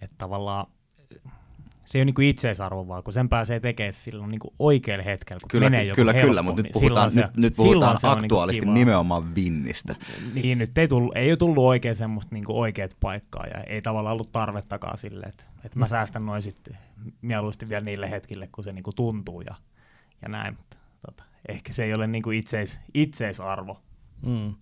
[0.00, 0.66] että tavallaan
[1.84, 5.48] se ei ole niin itseisarvo vaan, kun sen pääsee tekemään silloin niin oikealla hetkellä, kun
[5.48, 9.34] kyllä, menee Kyllä, kyllä, mutta nyt puhutaan, se, nyt, nyt puhutaan niinku aktuaalisesti niin nimenomaan
[9.34, 9.96] vinnistä.
[10.34, 14.12] Niin, nyt ei, tullut, ei ole tullut oikein semmoista niin oikeat paikkaa ja ei tavallaan
[14.12, 16.78] ollut tarvettakaan sille, että, että mä säästän noin sitten
[17.22, 19.54] mieluusti vielä niille hetkille, kun se niin kuin tuntuu ja,
[20.22, 20.54] ja näin.
[20.56, 20.76] Mutta
[21.48, 23.82] ehkä se ei ole niin kuin itseis, itseisarvo.
[24.22, 24.54] Mm.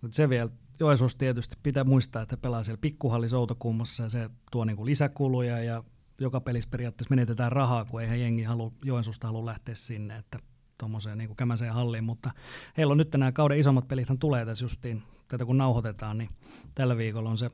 [0.00, 0.50] Mutta se vielä,
[0.80, 5.62] Joensuus tietysti pitää muistaa, että pelaa siellä pikkuhallissa Outokummassa ja se tuo niin kuin lisäkuluja
[5.62, 5.84] ja
[6.20, 10.16] joka pelissä periaatteessa menetetään rahaa, kun eihän jengi halua, Joensuusta halua lähteä sinne.
[10.16, 10.38] Että
[10.78, 12.30] tuommoiseen niin kämäseen halliin, mutta
[12.76, 16.30] heillä on nyt nämä kauden isommat pelit tulee tässä justiin, tätä kun nauhoitetaan, niin
[16.74, 17.50] tällä viikolla on se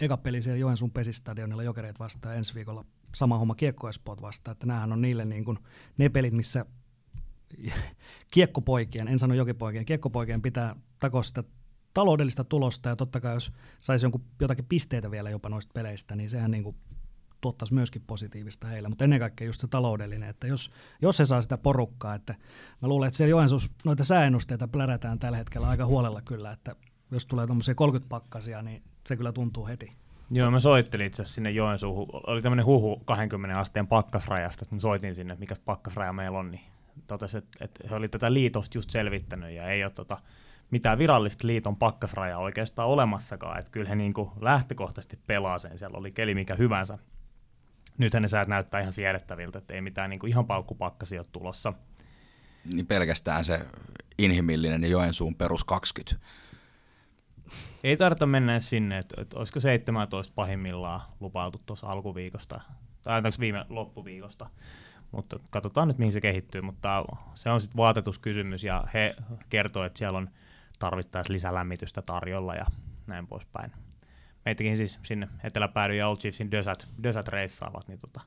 [0.00, 4.66] eka peli siellä Joensuun pesistadionilla Jokereet vastaan ensi viikolla sama homma Kiekko Espoot vastaan, että
[4.66, 5.58] näähän on niille niin kuin
[5.98, 6.66] ne pelit, missä
[8.34, 11.44] kiekkopoikien, en sano jokipoikien, kiekkopoikien pitää takoa sitä
[11.94, 16.30] taloudellista tulosta ja totta kai jos saisi jonkun, jotakin pisteitä vielä jopa noista peleistä, niin
[16.30, 16.76] sehän niin kuin
[17.40, 20.70] tuottaisi myöskin positiivista heille, mutta ennen kaikkea just se taloudellinen, että jos,
[21.02, 22.34] jos se saa sitä porukkaa, että
[22.82, 26.76] mä luulen, että siellä Joensuus noita sääennusteita plärätään tällä hetkellä aika huolella kyllä, että
[27.10, 29.92] jos tulee tuommoisia 30 pakkasia, niin se kyllä tuntuu heti.
[30.30, 32.08] Joo, mä soittelin itse asiassa sinne Joensuuhun.
[32.12, 36.62] Oli tämmöinen huhu 20 asteen pakkasrajasta, että mä soitin sinne, mikä pakkasraja meillä on, niin
[37.06, 40.18] totesi, että, että he oli tätä liitosta just selvittänyt ja ei ole tota,
[40.70, 45.98] mitään virallista liiton pakkasrajaa oikeastaan olemassakaan, että kyllä he niin kuin lähtökohtaisesti pelaa sen, siellä
[45.98, 46.98] oli keli mikä hyvänsä.
[47.98, 51.72] Nythän ne säät näyttää ihan siedettäviltä, että ei mitään niin kuin ihan paukkupakkasi ole tulossa.
[52.74, 53.60] Niin pelkästään se
[54.18, 56.26] inhimillinen Joensuun perus 20
[57.84, 62.60] ei tarvita mennä sinne, että, että olisiko 17 pahimmillaan lupailtu tuossa alkuviikosta,
[63.02, 64.50] tai viime loppuviikosta.
[65.12, 67.04] Mutta katsotaan nyt, mihin se kehittyy, mutta
[67.34, 69.16] se on sitten vaatetuskysymys, ja he
[69.48, 70.30] kertoo, että siellä on
[70.78, 72.64] tarvittaisiin lisälämmitystä tarjolla ja
[73.06, 73.72] näin poispäin.
[74.44, 78.20] Meitäkin siis sinne Eteläpäädyn ja Old Chiefsin Dösät, Dösät reissaavat, niin tota,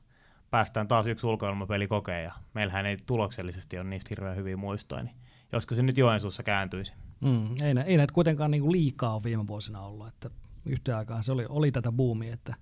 [0.50, 5.16] päästään taas yksi ulkoilmapeli kokeen, ja meillähän ei tuloksellisesti ole niistä hirveän hyviä muistoja, niin
[5.52, 6.92] josko se nyt Joensuussa kääntyisi.
[7.20, 10.30] Mm, ei, ei näitä kuitenkaan niinku liikaa ole viime vuosina ollut, että
[10.66, 12.54] yhteen aikaan se oli, oli tätä buumia, että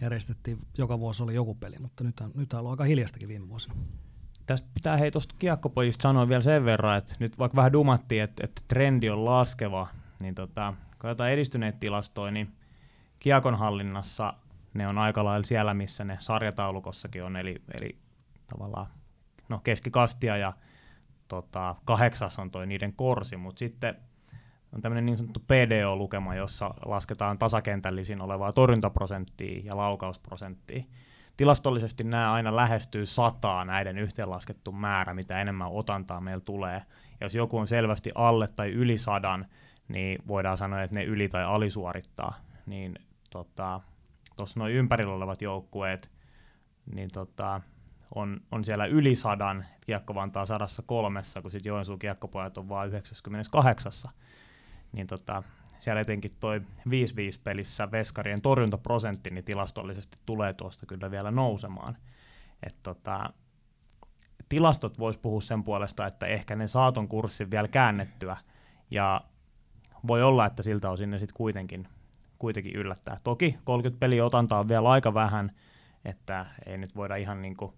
[0.00, 3.74] järjestettiin, joka vuosi oli joku peli, mutta nyt on, nyt ollut aika hiljastakin viime vuosina.
[4.46, 8.44] Tästä pitää hei tuosta kiekkopojista sanoa vielä sen verran, että nyt vaikka vähän dumattiin, että,
[8.44, 9.88] että trendi on laskeva,
[10.20, 12.52] niin tota, kun jotain edistyneet tilastoja, niin
[13.18, 14.34] kiekon hallinnassa
[14.74, 17.98] ne on aika lailla siellä, missä ne sarjataulukossakin on, eli, eli
[18.46, 18.86] tavallaan
[19.48, 20.52] no, keskikastia ja
[21.28, 23.96] tota, kahdeksas on toi niiden korsi, mutta sitten
[24.74, 30.84] on tämmöinen niin sanottu PDO-lukema, jossa lasketaan tasakentällisin olevaa torjuntaprosenttia ja laukausprosenttia.
[31.36, 36.82] Tilastollisesti nämä aina lähestyy sataa näiden yhteenlaskettu määrä, mitä enemmän otantaa meillä tulee.
[37.20, 39.46] Ja jos joku on selvästi alle tai yli sadan,
[39.88, 42.34] niin voidaan sanoa, että ne yli- tai alisuorittaa.
[42.66, 42.94] Niin
[43.30, 43.80] tuossa tota,
[44.56, 46.10] noin ympärillä olevat joukkueet,
[46.94, 47.60] niin tota,
[48.14, 52.88] on, on siellä yli sadan, Kiekko Vantaa sadassa kolmessa, kun sitten Joensuun kiekkopojat on vain
[52.88, 53.92] 98.
[54.94, 55.42] Niin tota,
[55.78, 56.62] siellä etenkin toi 5-5
[57.44, 61.96] pelissä Veskarien torjuntaprosentti niin tilastollisesti tulee tuosta kyllä vielä nousemaan.
[62.62, 63.30] Et tota,
[64.48, 68.36] tilastot vois puhua sen puolesta, että ehkä ne saaton kurssin vielä käännettyä,
[68.90, 69.20] ja
[70.06, 71.88] voi olla, että siltä osin ne sitten kuitenkin,
[72.38, 73.16] kuitenkin yllättää.
[73.24, 75.52] Toki 30 peliä otantaa vielä aika vähän,
[76.04, 77.72] että ei nyt voida ihan niin kuin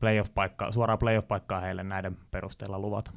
[0.00, 3.12] playoff-paikkaa, suoraa playoff-paikkaa heille näiden perusteella luvata.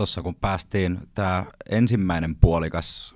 [0.00, 3.14] Tuossa kun päästiin tämä ensimmäinen puolikas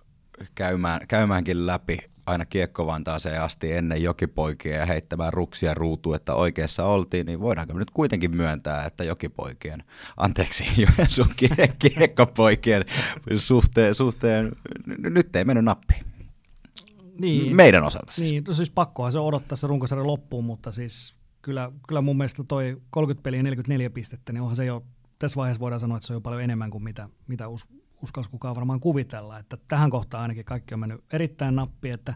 [0.54, 7.26] käymään, käymäänkin läpi aina kiekkovantaaseen asti ennen jokipoikia ja heittämään ruksia ruutu, että oikeassa oltiin,
[7.26, 9.84] niin voidaanko me nyt kuitenkin myöntää, että jokipoikien,
[10.16, 11.34] anteeksi, Joensuun
[11.78, 12.84] kiekkopoikien
[13.36, 14.52] suhteen, suhteen,
[14.98, 15.94] nyt ei mennyt nappi.
[17.18, 18.30] Niin, Meidän osalta siis.
[18.30, 22.44] Niin, no siis pakkohan se odottaa se runkosarja loppuun, mutta siis kyllä, kyllä mun mielestä
[22.44, 24.82] toi 30 peliä 44 pistettä, niin onhan se jo,
[25.18, 27.66] tässä vaiheessa voidaan sanoa, että se on jo paljon enemmän kuin mitä, mitä us,
[28.02, 29.38] uskalsi kukaan varmaan kuvitella.
[29.38, 32.14] Että tähän kohtaan ainakin kaikki on mennyt erittäin nappi, että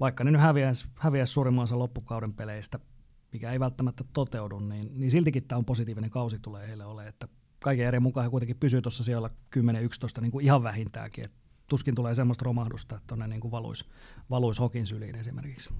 [0.00, 2.78] vaikka ne nyt häviäisi, häviäisi suurimman osan loppukauden peleistä,
[3.32, 7.28] mikä ei välttämättä toteudu, niin, niin siltikin tämä on positiivinen kausi tulee heille ole, että
[7.60, 9.60] kaiken eri mukaan he kuitenkin pysyy tuossa siellä 10-11
[10.20, 13.84] niin kuin ihan vähintäänkin, että tuskin tulee semmoista romahdusta, että tuonne niin valuisi,
[14.30, 15.70] valuisi hokin syliin esimerkiksi.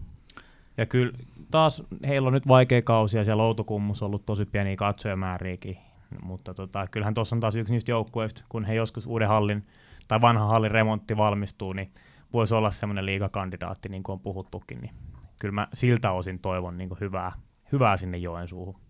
[0.76, 1.12] Ja kyllä
[1.50, 5.78] taas heillä on nyt vaikea kausi ja siellä Outokummus on ollut tosi pieniä katsojamääriäkin,
[6.22, 9.66] mutta tota, kyllähän tuossa on taas yksi niistä joukkueista, kun he joskus uuden hallin
[10.08, 11.92] tai vanhan hallin remontti valmistuu, niin
[12.32, 14.94] voisi olla semmoinen liigakandidaatti, niin kuin on puhuttukin, niin
[15.38, 17.32] kyllä mä siltä osin toivon niin kuin hyvää,
[17.72, 18.80] hyvää sinne Joensuuhun.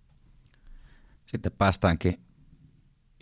[1.27, 2.21] Sitten päästäänkin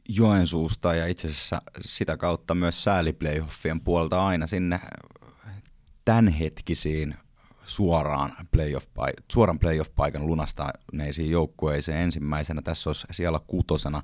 [0.08, 4.80] Joensuusta ja itse asiassa sitä kautta myös sääliplayoffien puolta aina sinne
[6.04, 7.14] tämänhetkisiin
[7.66, 8.86] suoraan, playoff,
[9.32, 11.96] suoran playoff-paikan lunastaneisiin joukkueisiin.
[11.96, 14.02] Ensimmäisenä tässä olisi siellä kuutosena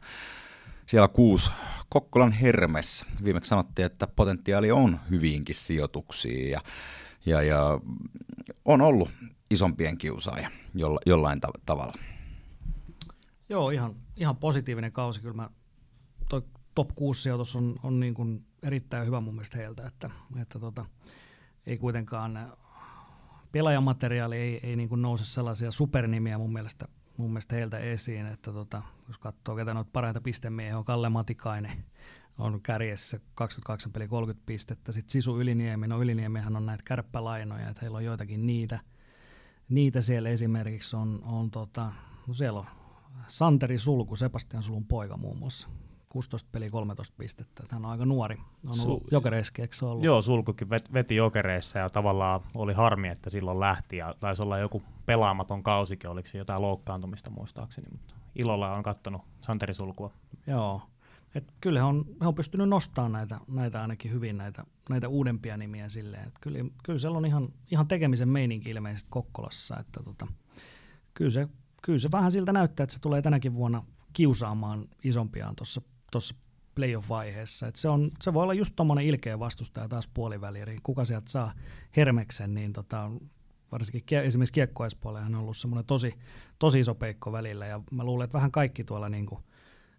[0.86, 1.52] siellä kuusi
[1.88, 3.04] Kokkolan Hermes.
[3.24, 6.60] Viimeksi sanottiin, että potentiaali on hyvinkin sijoituksiin ja,
[7.26, 7.80] ja, ja
[8.64, 9.10] on ollut
[9.50, 11.94] isompien kiusaaja jolla, jollain ta- tavalla.
[13.48, 15.20] Joo, ihan, ihan positiivinen kausi.
[15.20, 15.50] Kyllä mä,
[16.28, 16.42] toi
[16.74, 20.10] top 6 sijoitus on, on niin kuin erittäin hyvä mun mielestä heiltä, että,
[20.40, 20.84] että tota,
[21.66, 22.52] ei kuitenkaan
[23.52, 28.82] pelaajamateriaali ei, ei niin nouse sellaisia supernimiä mun mielestä, mun mielestä heiltä esiin, että tota,
[29.08, 31.84] jos katsoo ketä noita parhaita pistemiehiä, on Kalle Matikainen,
[32.38, 34.92] on kärjessä 22 peli 30 pistettä.
[34.92, 38.80] Sitten Sisu Yliniemi, no Yliniemihän on näitä kärppälainoja, että heillä on joitakin niitä.
[39.68, 41.92] Niitä siellä esimerkiksi on, on tota,
[42.26, 42.66] no siellä on
[43.28, 45.68] Santeri Sulku, Sebastian Sulun poika muun muassa.
[46.12, 47.64] 16 peli 13 pistettä.
[47.70, 48.36] Hän on aika nuori.
[48.68, 50.04] On ollut Su- jokereiskin, eikö se ollut?
[50.04, 53.96] Joo, Sulkukin veti jokereissa ja tavallaan oli harmi, että silloin lähti.
[53.96, 57.86] Ja taisi olla joku pelaamaton kausikin, oliko se jotain loukkaantumista muistaakseni.
[57.92, 60.10] Mutta ilolla on kattonut Santeri Sulkua.
[60.46, 60.82] Joo,
[61.34, 65.56] et kyllä he on, he on pystynyt nostamaan näitä, näitä ainakin hyvin, näitä, näitä uudempia
[65.56, 66.28] nimiä silleen.
[66.28, 69.76] Et kyllä, kyllä siellä on ihan, ihan tekemisen meininki ilmeisesti Kokkolassa.
[69.80, 70.26] Että tota,
[71.14, 71.48] kyllä, se,
[71.82, 75.82] kyllä se vähän siltä näyttää, että se tulee tänäkin vuonna kiusaamaan isompiaan tuossa
[76.12, 76.34] tuossa
[76.74, 77.66] playoff-vaiheessa.
[77.66, 81.30] Et se, on, se voi olla just tuommoinen ilkeä vastustaja taas puoliväli, eli kuka sieltä
[81.30, 81.52] saa
[81.96, 83.10] Hermeksen, niin tota,
[83.72, 86.14] varsinkin kie, esimerkiksi kiekkoespuolella on ollut semmoinen tosi,
[86.58, 89.40] tosi iso peikko välillä, ja mä luulen, että vähän kaikki tuolla niin kuin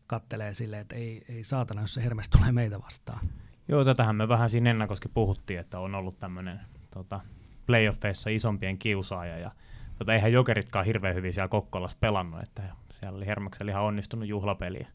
[0.07, 3.29] kattelee silleen, että ei, ei saatana, jos se Hermes tulee meitä vastaan.
[3.67, 6.59] Joo, tätähän me vähän siinä ennakoskin puhuttiin, että on ollut tämmöinen
[6.91, 7.19] tota,
[7.65, 9.51] playoffeissa isompien kiusaaja, ja
[9.97, 12.63] tota, eihän jokeritkaan hirveän hyvin siellä Kokkolassa pelannut, että
[12.99, 14.87] siellä oli Hermeksellä ihan onnistunut juhlapeliä.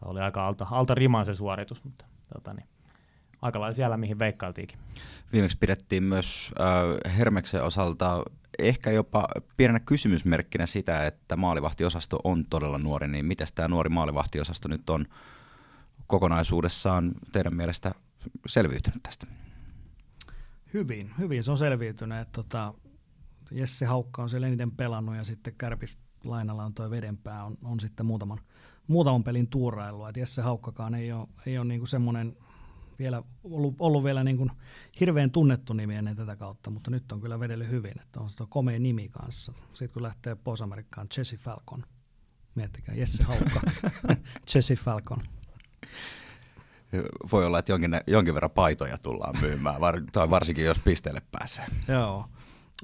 [0.00, 2.68] Tämä oli aika alta, alta rimaan se suoritus, mutta tota niin,
[3.42, 4.78] aika lailla siellä, mihin veikkailtiinkin.
[5.32, 8.22] Viimeksi pidettiin myös äh, Hermeksen osalta
[8.58, 14.68] ehkä jopa pienenä kysymysmerkkinä sitä, että maalivahtiosasto on todella nuori, niin miten tämä nuori maalivahtiosasto
[14.68, 15.06] nyt on
[16.06, 17.94] kokonaisuudessaan teidän mielestä
[18.46, 19.26] selviytynyt tästä?
[20.74, 22.32] Hyvin, hyvin se on selviytynyt.
[22.32, 22.74] Tota,
[23.50, 27.80] Jesse Haukka on siellä eniten pelannut ja sitten Kärpistä lainalla on tuo vedenpää, on, on
[27.80, 28.40] sitten muutaman–
[28.88, 30.08] muutaman pelin tuurailua.
[30.08, 32.36] Et Jesse Haukkakaan ei ole, ei ole niinku semmoinen
[32.98, 34.50] vielä ollut, ollut vielä niin
[35.00, 38.44] hirveän tunnettu nimi ennen tätä kautta, mutta nyt on kyllä vedellyt hyvin, että on sitä
[38.48, 39.52] komea nimi kanssa.
[39.74, 41.84] Sitten kun lähtee Pohjois-Amerikkaan, Jesse Falcon.
[42.54, 43.60] Miettikää, Jesse Haukka,
[44.54, 45.22] Jesse Falcon.
[47.32, 51.66] Voi olla, että jonkin, jonkin verran paitoja tullaan myymään, var, tai varsinkin jos pisteelle pääsee.
[51.88, 52.28] Joo.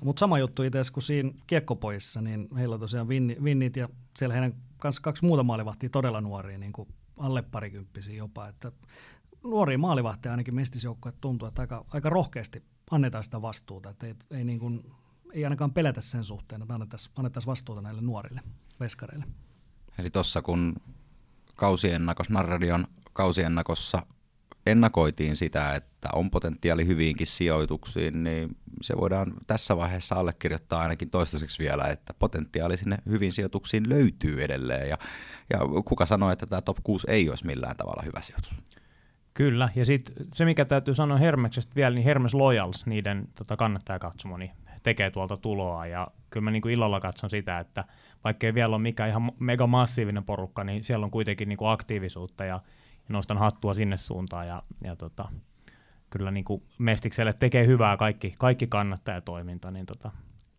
[0.02, 3.08] Mutta sama juttu itse asiassa kuin siinä kiekkopojissa, niin heillä on tosiaan
[3.44, 3.88] vinnit ja
[4.18, 8.48] siellä heidän kanssa kaksi muuta maalivahtia todella nuoria, niin kuin alle parikymppisiä jopa.
[8.48, 8.72] Että
[9.44, 14.44] nuoria maalivahtia ainakin mestisjoukkoja tuntuu, että aika, aika rohkeasti annetaan sitä vastuuta, että ei, ei,
[14.44, 14.92] niin kuin,
[15.32, 18.40] ei ainakaan pelätä sen suhteen, että annettaisiin, annettaisiin vastuuta näille nuorille
[18.80, 19.24] veskareille.
[19.98, 20.74] Eli tuossa kun
[21.54, 24.06] kausiennakos, Narradion kausiennakossa
[24.66, 31.62] ennakoitiin sitä, että on potentiaali hyviinkin sijoituksiin, niin se voidaan tässä vaiheessa allekirjoittaa ainakin toistaiseksi
[31.62, 34.88] vielä, että potentiaali sinne hyvin sijoituksiin löytyy edelleen.
[34.88, 34.98] Ja,
[35.50, 38.54] ja kuka sanoi, että tämä top 6 ei olisi millään tavalla hyvä sijoitus?
[39.34, 43.56] Kyllä, ja sitten se mikä täytyy sanoa Hermeksestä vielä, niin Hermes Loyals, niiden tota,
[44.00, 44.50] katsomo, niin
[44.82, 47.84] tekee tuolta tuloa, ja kyllä mä niin kuin ilolla katson sitä, että
[48.24, 51.70] vaikka ei vielä ole mikään ihan mega massiivinen porukka, niin siellä on kuitenkin niin kuin
[51.70, 52.60] aktiivisuutta, ja
[53.08, 55.28] ja nostan hattua sinne suuntaan ja, ja tota,
[56.10, 60.10] kyllä niin kuin Mestikselle tekee hyvää kaikki, kaikki kannattajatoiminta, niin tota,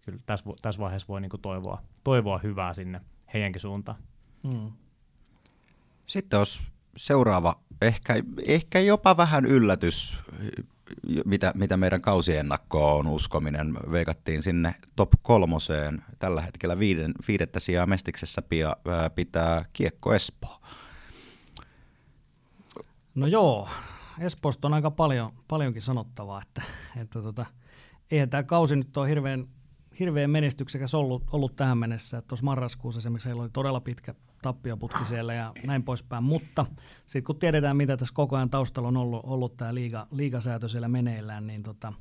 [0.02, 3.02] kyllä tässä, tässä vaiheessa voi niin kuin toivoa, toivoa hyvää sinne
[3.34, 3.98] heidänkin suuntaan.
[4.44, 4.72] Mm.
[6.08, 6.62] Sitten olisi
[6.98, 8.14] seuraava, ehkä,
[8.48, 10.18] ehkä jopa vähän yllätys,
[11.26, 13.74] mitä, mitä meidän kausiennakkoon on uskominen.
[13.92, 16.04] Veikattiin sinne top kolmoseen.
[16.20, 18.76] Tällä hetkellä viiden, viidettä sijaa Mestiksessä pia,
[19.16, 20.62] pitää Kiekko Espoo.
[23.16, 23.70] No joo,
[24.20, 26.62] Espoosta on aika paljon, paljonkin sanottavaa, että,
[27.02, 27.46] että tota,
[28.12, 29.48] eihän tämä kausi nyt ole hirveän,
[30.00, 32.22] hirveän menestyksekäs ollut, ollut tähän mennessä.
[32.22, 36.66] Tuossa marraskuussa esimerkiksi heillä oli todella pitkä tappioputki siellä ja näin poispäin, mutta
[37.08, 40.88] sitten kun tiedetään, mitä tässä koko ajan taustalla on ollut, ollut tämä liiga, liigasäätö siellä
[40.88, 41.94] meneillään, niin tota,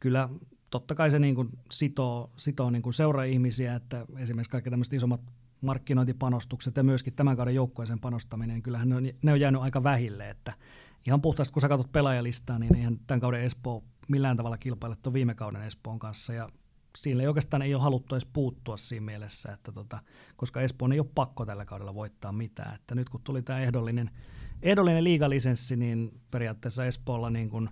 [0.00, 0.28] kyllä
[0.70, 5.20] totta kai se niin kuin sitoo, sitoo niin kuin seura-ihmisiä, että esimerkiksi kaikki tämmöiset isommat
[5.60, 9.82] markkinointipanostukset ja myöskin tämän kauden joukkueeseen panostaminen, niin kyllähän ne on, ne on jäänyt aika
[9.82, 10.52] vähille, että
[11.06, 15.14] ihan puhtaasti kun sä katsot pelaajalistaa, niin eihän tämän kauden Espoo millään tavalla kilpaile tuon
[15.14, 16.48] viime kauden Espoon kanssa ja
[16.96, 20.02] sillä ei oikeastaan ei ole haluttu edes puuttua siinä mielessä, että tota,
[20.36, 22.74] koska Espoon ei ole pakko tällä kaudella voittaa mitään.
[22.74, 24.10] Että nyt kun tuli tämä ehdollinen,
[24.62, 27.68] ehdollinen liigalisenssi, niin periaatteessa Espoolla niin kuin,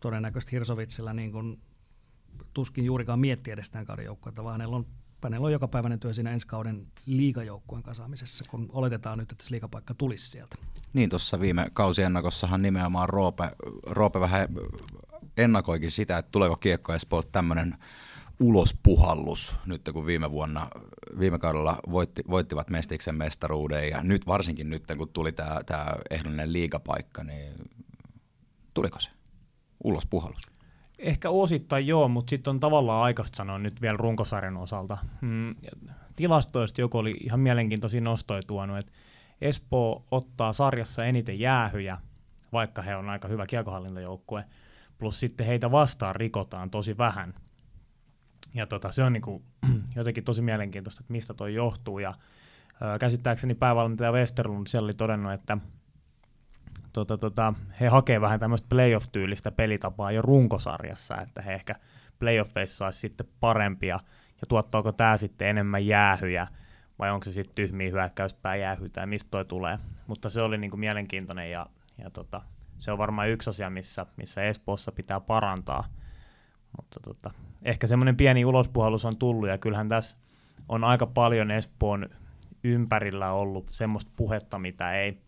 [0.00, 1.60] todennäköisesti Hirsovitsilla niin kuin,
[2.54, 4.86] tuskin juurikaan miettiä edes tämän kauden joukkuetta, vaan on
[5.20, 9.94] Panella on jokapäiväinen työ siinä ensi kauden liigajoukkueen kasaamisessa, kun oletetaan nyt, että se liigapaikka
[9.94, 10.56] tulisi sieltä.
[10.92, 13.50] Niin, tuossa viime kausiennakossahan nimenomaan Roope,
[13.86, 14.48] Roope vähän
[15.36, 17.76] ennakoikin sitä, että tuleeko Kiekko Espoo tämmöinen
[18.40, 20.68] ulospuhallus nyt kun viime vuonna,
[21.18, 25.60] viime kaudella voitti, voittivat Mestiksen mestaruuden ja nyt varsinkin nyt kun tuli tämä,
[26.10, 27.52] ehdollinen liigapaikka, niin
[28.74, 29.10] tuliko se
[29.84, 30.42] ulospuhallus?
[31.00, 34.98] Ehkä osittain joo, mutta sitten on tavallaan aikaista sanoa nyt vielä runkosarjan osalta.
[35.20, 35.54] Mm,
[36.16, 38.92] tilastoista joku oli ihan mielenkiintoisia nostoja tuonut, että
[39.40, 41.98] Espoo ottaa sarjassa eniten jäähyjä,
[42.52, 44.44] vaikka he on aika hyvä kiekohallintajoukkue,
[44.98, 47.34] plus sitten heitä vastaan rikotaan tosi vähän.
[48.54, 49.42] Ja tota, se on niinku
[49.96, 51.98] jotenkin tosi mielenkiintoista, että mistä toi johtuu.
[51.98, 52.14] Ja
[52.94, 55.58] ö, käsittääkseni päävalmentaja Westerlund siellä oli todennut, että
[56.92, 61.74] tota, tota, he hakee vähän tämmöistä playoff-tyylistä pelitapaa jo runkosarjassa, että he ehkä
[62.18, 64.00] playoffeissa saisi sitten parempia,
[64.40, 66.46] ja tuottaako tämä sitten enemmän jäähyjä,
[66.98, 69.78] vai onko se sitten tyhmiä hyökkäyspää jäähy, tai mistä toi tulee.
[70.06, 71.66] Mutta se oli niinku mielenkiintoinen, ja,
[71.98, 72.42] ja tota,
[72.78, 75.84] se on varmaan yksi asia, missä, missä Espoossa pitää parantaa.
[76.76, 77.30] Mutta tota,
[77.64, 80.16] ehkä semmoinen pieni ulospuhallus on tullut, ja kyllähän tässä
[80.68, 82.08] on aika paljon Espoon
[82.64, 85.18] ympärillä ollut semmoista puhetta, mitä ei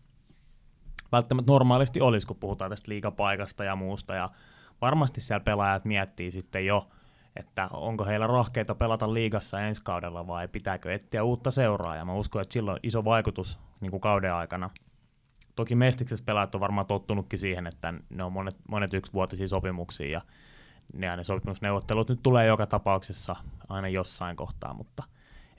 [1.13, 4.29] välttämättä normaalisti olisi, kun puhutaan tästä liikapaikasta ja muusta, ja
[4.81, 6.89] varmasti siellä pelaajat miettii sitten jo,
[7.35, 12.13] että onko heillä rohkeita pelata liigassa ensi kaudella vai pitääkö etsiä uutta seuraa, ja mä
[12.13, 14.69] uskon, että sillä on iso vaikutus niin kuin kauden aikana.
[15.55, 20.21] Toki Mestiksessä pelaajat on varmaan tottunutkin siihen, että ne on monet, monet yksivuotisia sopimuksia, ja
[20.93, 23.35] ne, ne sopimusneuvottelut nyt tulee joka tapauksessa
[23.69, 25.03] aina jossain kohtaa, mutta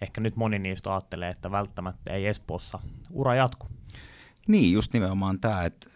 [0.00, 2.78] ehkä nyt moni niistä ajattelee, että välttämättä ei Espoossa
[3.11, 3.66] ura jatku.
[4.49, 5.90] Niin, just nimenomaan tämä, että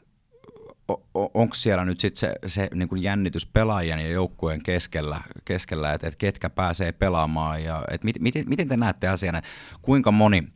[1.15, 6.07] onko siellä nyt sit se, se niin kuin jännitys pelaajien ja joukkueen keskellä, keskellä että,
[6.07, 9.43] että ketkä pääsee pelaamaan ja että mit, miten, miten te näette asian,
[9.83, 10.49] kuinka moni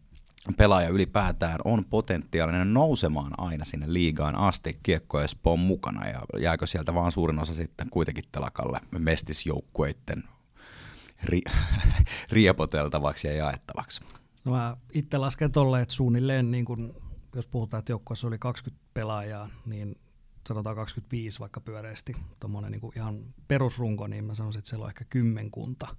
[0.57, 6.95] pelaaja ylipäätään on potentiaalinen nousemaan aina sinne liigaan asti kiekko Espoon mukana ja jääkö sieltä
[6.95, 10.25] vaan suurin osa sitten kuitenkin telakalle mestisjoukkueiden
[11.25, 11.41] ri,
[12.33, 14.01] riepoteltavaksi ja jaettavaksi?
[14.45, 16.95] No mä itse lasken tolle, että suunnilleen niin kun
[17.35, 19.97] jos puhutaan, että joukkueessa oli 20 pelaajaa, niin
[20.49, 25.05] sanotaan 25 vaikka pyöreästi, tuommoinen niin ihan perusrunko, niin mä sanoisin, että siellä on ehkä
[25.05, 25.97] kymmenkunta,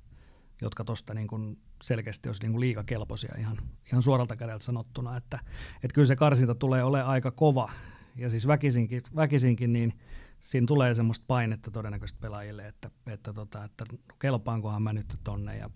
[0.61, 3.57] jotka tuosta niin selkeästi olisi niin liikakelpoisia ihan,
[3.87, 5.39] ihan suoralta kädeltä sanottuna, että,
[5.75, 7.69] että kyllä se karsinta tulee olemaan aika kova,
[8.15, 9.93] ja siis väkisinkin, väkisinkin niin
[10.39, 13.85] siinä tulee semmoista painetta todennäköisesti pelaajille, että, että, tota, että
[14.19, 15.69] kelpaankohan mä nyt tonne, ja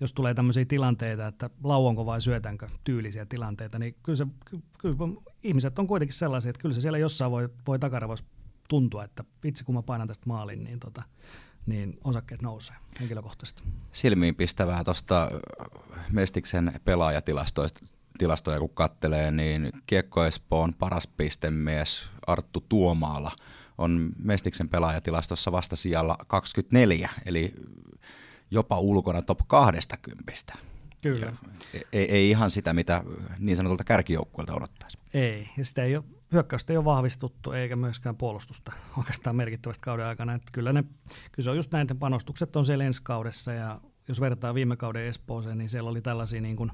[0.00, 4.26] jos tulee tämmöisiä tilanteita, että lauonko vai syötänkö tyylisiä tilanteita, niin kyllä, se,
[4.78, 4.96] kyllä
[5.42, 8.26] ihmiset on kuitenkin sellaisia, että kyllä se siellä jossain voi, voi takaravoissa
[8.68, 11.02] tuntua, että itse kun mä painan tästä maalin, niin, tota,
[11.66, 13.62] niin osakkeet nousee henkilökohtaisesti.
[13.92, 15.28] Silmiin pistävää tuosta
[16.12, 17.80] Mestiksen pelaajatilastoista
[18.18, 23.32] tilastoja kun kattelee, niin Kiekko Espoon paras pistemies Arttu Tuomaala
[23.78, 27.54] on Mestiksen pelaajatilastossa vasta sijalla 24, eli
[28.50, 30.32] jopa ulkona top 20.
[31.02, 31.32] Kyllä.
[31.92, 33.04] ei, ei ihan sitä, mitä
[33.38, 34.98] niin sanotulta kärkijoukkueelta odottaisi.
[35.14, 40.06] Ei, ja sitä ei ole, hyökkäystä ei ole vahvistuttu, eikä myöskään puolustusta oikeastaan merkittävästi kauden
[40.06, 40.34] aikana.
[40.34, 40.84] Että kyllä, ne,
[41.32, 44.76] kyllä se on just näin, että panostukset on siellä ensi kaudessa, ja jos vertaa viime
[44.76, 46.70] kauden Espooseen, niin siellä oli tällaisia niin kuin,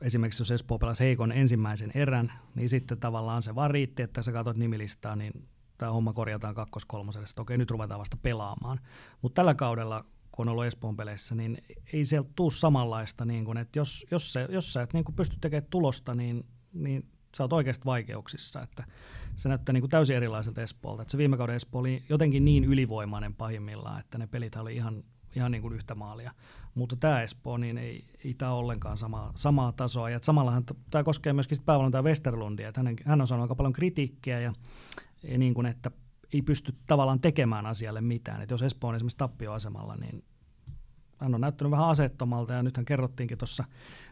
[0.00, 4.32] esimerkiksi jos Espoo pelasi heikon ensimmäisen erän, niin sitten tavallaan se vaan riitti, että sä
[4.32, 8.80] katsot nimilistaa, niin tämä homma korjataan kakkos-kolmoselle, okei nyt ruvetaan vasta pelaamaan.
[9.22, 11.58] Mutta tällä kaudella kun on ollut Espoon peleissä, niin
[11.92, 15.16] ei sieltä tule samanlaista, niin kuin, että jos, jos, se, jos sä et niin kuin
[15.16, 17.06] pysty tekemään tulosta, niin, niin
[17.36, 18.62] sä oot oikeasti vaikeuksissa.
[18.62, 18.84] Että
[19.36, 21.02] se näyttää niin kuin täysin erilaiselta Espoolta.
[21.02, 25.04] Että se viime kauden Espoo oli jotenkin niin ylivoimainen pahimmillaan, että ne pelit oli ihan,
[25.36, 26.32] ihan niin kuin yhtä maalia.
[26.74, 30.10] Mutta tämä Espoo, niin ei, ei tämä ollenkaan sama, samaa tasoa.
[30.10, 34.40] Ja samallahan tämä koskee myöskin päävalmentaja Westerlundia, että hän, hän on saanut aika paljon kritiikkiä
[34.40, 34.52] ja,
[35.22, 35.90] ja niin kuin, että
[36.32, 38.42] ei pysty tavallaan tekemään asialle mitään.
[38.42, 40.24] Et jos Espoo on esimerkiksi tappioasemalla, niin
[41.18, 43.64] hän on näyttänyt vähän asettomalta ja nythän kerrottiinkin tuossa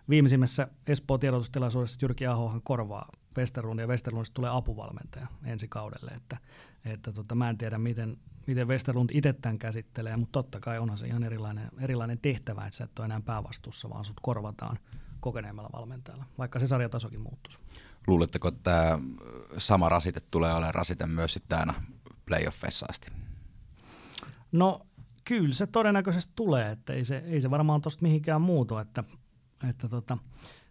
[0.09, 3.09] viimeisimmässä Espoon tiedotustilaisuudessa, että Jyrki Ahohan korvaa
[3.39, 6.37] Westerlund ja Westerlundista tulee apuvalmentaja ensi kaudelle, että,
[6.85, 8.16] että tota, mä en tiedä miten,
[8.47, 12.77] miten Westerlund itse tämän käsittelee, mutta totta kai onhan se ihan erilainen, erilainen tehtävä, että
[12.77, 14.79] sä et ole enää päävastuussa, vaan sut korvataan
[15.21, 17.59] kokeneemmalla valmentajalla, vaikka se sarjatasokin muuttuisi.
[18.07, 18.99] Luuletteko, että tämä
[19.59, 21.75] sama rasite tulee olemaan rasite myös sitten aina
[22.31, 23.09] playoffeissa asti?
[24.53, 24.87] No
[25.24, 29.05] kyllä se todennäköisesti tulee, että ei se, ei se varmaan tuosta mihinkään muutu, että,
[29.68, 30.18] että tota,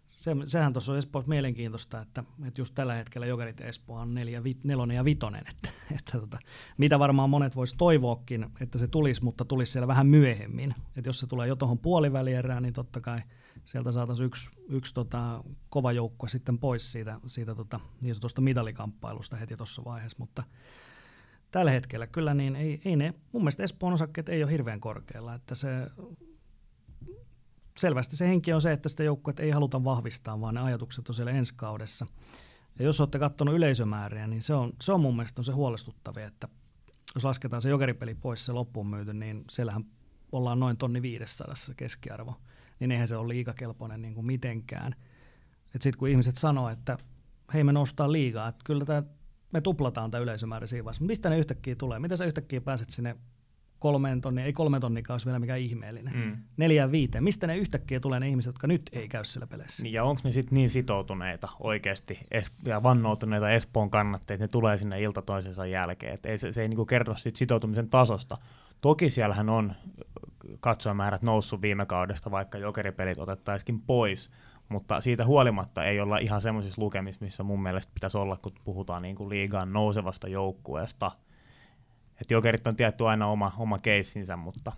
[0.08, 4.44] se, sehän tuossa on Espoossa mielenkiintoista, että, että just tällä hetkellä Jokerit Espoo on neljä,
[4.44, 6.38] vi, nelonen ja vitonen, että, että tota,
[6.78, 10.74] mitä varmaan monet voisi toivoakin, että se tulisi, mutta tulisi siellä vähän myöhemmin.
[10.96, 13.22] Että jos se tulee jo tuohon puolivälierään, niin totta kai
[13.64, 19.36] sieltä saataisiin yksi, yksi tota, kova joukko sitten pois siitä, siitä tota, niin sanotusta mitalikamppailusta
[19.36, 20.42] heti tuossa vaiheessa, mutta
[21.50, 25.34] tällä hetkellä kyllä niin ei, ei ne, mun mielestä Espoon osakkeet ei ole hirveän korkealla,
[25.34, 25.68] että se
[27.80, 31.14] selvästi se henki on se, että sitä joukkuet ei haluta vahvistaa, vaan ne ajatukset on
[31.14, 32.06] siellä ensi kaudessa.
[32.78, 36.26] Ja jos olette katsonut yleisömääriä, niin se on, se on mun mielestä on se huolestuttavia,
[36.26, 36.48] että,
[37.14, 39.84] jos lasketaan se jokeripeli pois, se loppuun myyty, niin siellähän
[40.32, 42.34] ollaan noin tonni 500 keskiarvo,
[42.80, 44.94] niin eihän se ole liikakelpoinen niin kuin mitenkään.
[45.66, 46.98] Sitten kun ihmiset sanoo, että
[47.54, 49.02] hei me nostaa liigaa, että kyllä tämä,
[49.52, 51.04] me tuplataan tämä yleisömäärä siinä vaiheessa.
[51.04, 51.98] Mistä ne yhtäkkiä tulee?
[51.98, 53.16] Miten sä yhtäkkiä pääset sinne
[53.78, 56.14] kolmeen tonniin, ei kolme tonnikaan olisi vielä mikään ihmeellinen.
[56.14, 56.36] Mm.
[56.56, 57.24] Neljään viiteen.
[57.24, 59.82] Mistä ne yhtäkkiä tulee ne ihmiset, jotka nyt ei käy siellä peleissä?
[59.82, 64.60] Niin, ja onko ne sitten niin sitoutuneita oikeasti es- ja vannoutuneita Espoon kannatteita, että ne
[64.60, 66.14] tulee sinne ilta toisensa jälkeen.
[66.14, 68.38] Et ei, se, se ei niinku kerro siitä sitoutumisen tasosta.
[68.80, 69.72] Toki siellähän on
[70.60, 74.30] katsojamäärät noussut viime kaudesta, vaikka jokeripelit otettaisikin pois,
[74.70, 79.02] mutta siitä huolimatta ei olla ihan semmoisissa lukemissa, missä mun mielestä pitäisi olla, kun puhutaan
[79.02, 81.10] niin kuin liigaan nousevasta joukkueesta.
[82.20, 84.72] Et jokerit on tietty aina oma, oma keissinsä, mutta,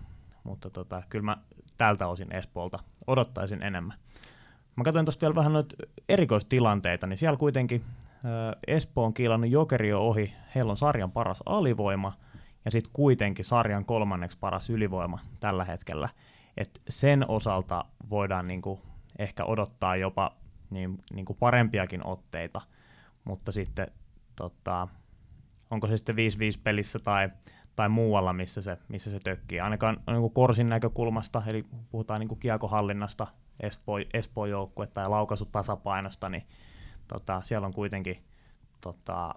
[0.45, 1.36] mutta tota, kyllä mä
[1.78, 3.97] tältä osin Espoolta odottaisin enemmän.
[4.76, 5.76] Mä katsoin tuosta vielä vähän noita
[6.09, 8.22] erikoistilanteita, niin siellä kuitenkin äh,
[8.66, 12.12] Espoo on kiilannut Jokeri ohi, heillä on sarjan paras alivoima,
[12.64, 16.09] ja sitten kuitenkin sarjan kolmanneksi paras ylivoima tällä hetkellä.
[16.57, 18.80] Et sen osalta voidaan niinku
[19.18, 20.36] ehkä odottaa jopa
[20.70, 22.60] niin, niinku parempiakin otteita,
[23.24, 23.86] mutta sitten
[24.36, 24.88] tota,
[25.70, 26.18] onko se sitten 5-5
[26.64, 27.28] pelissä tai,
[27.76, 29.60] tai muualla, missä se, missä se tökkii.
[29.60, 33.26] Ainakaan niin kuin Korsin näkökulmasta, eli puhutaan niin kuin kiekohallinnasta,
[33.60, 36.46] Espoo, Espoo joukkuetta ja laukaisut tasapainosta, niin
[37.08, 38.24] tota, siellä on kuitenkin
[38.80, 39.34] tota,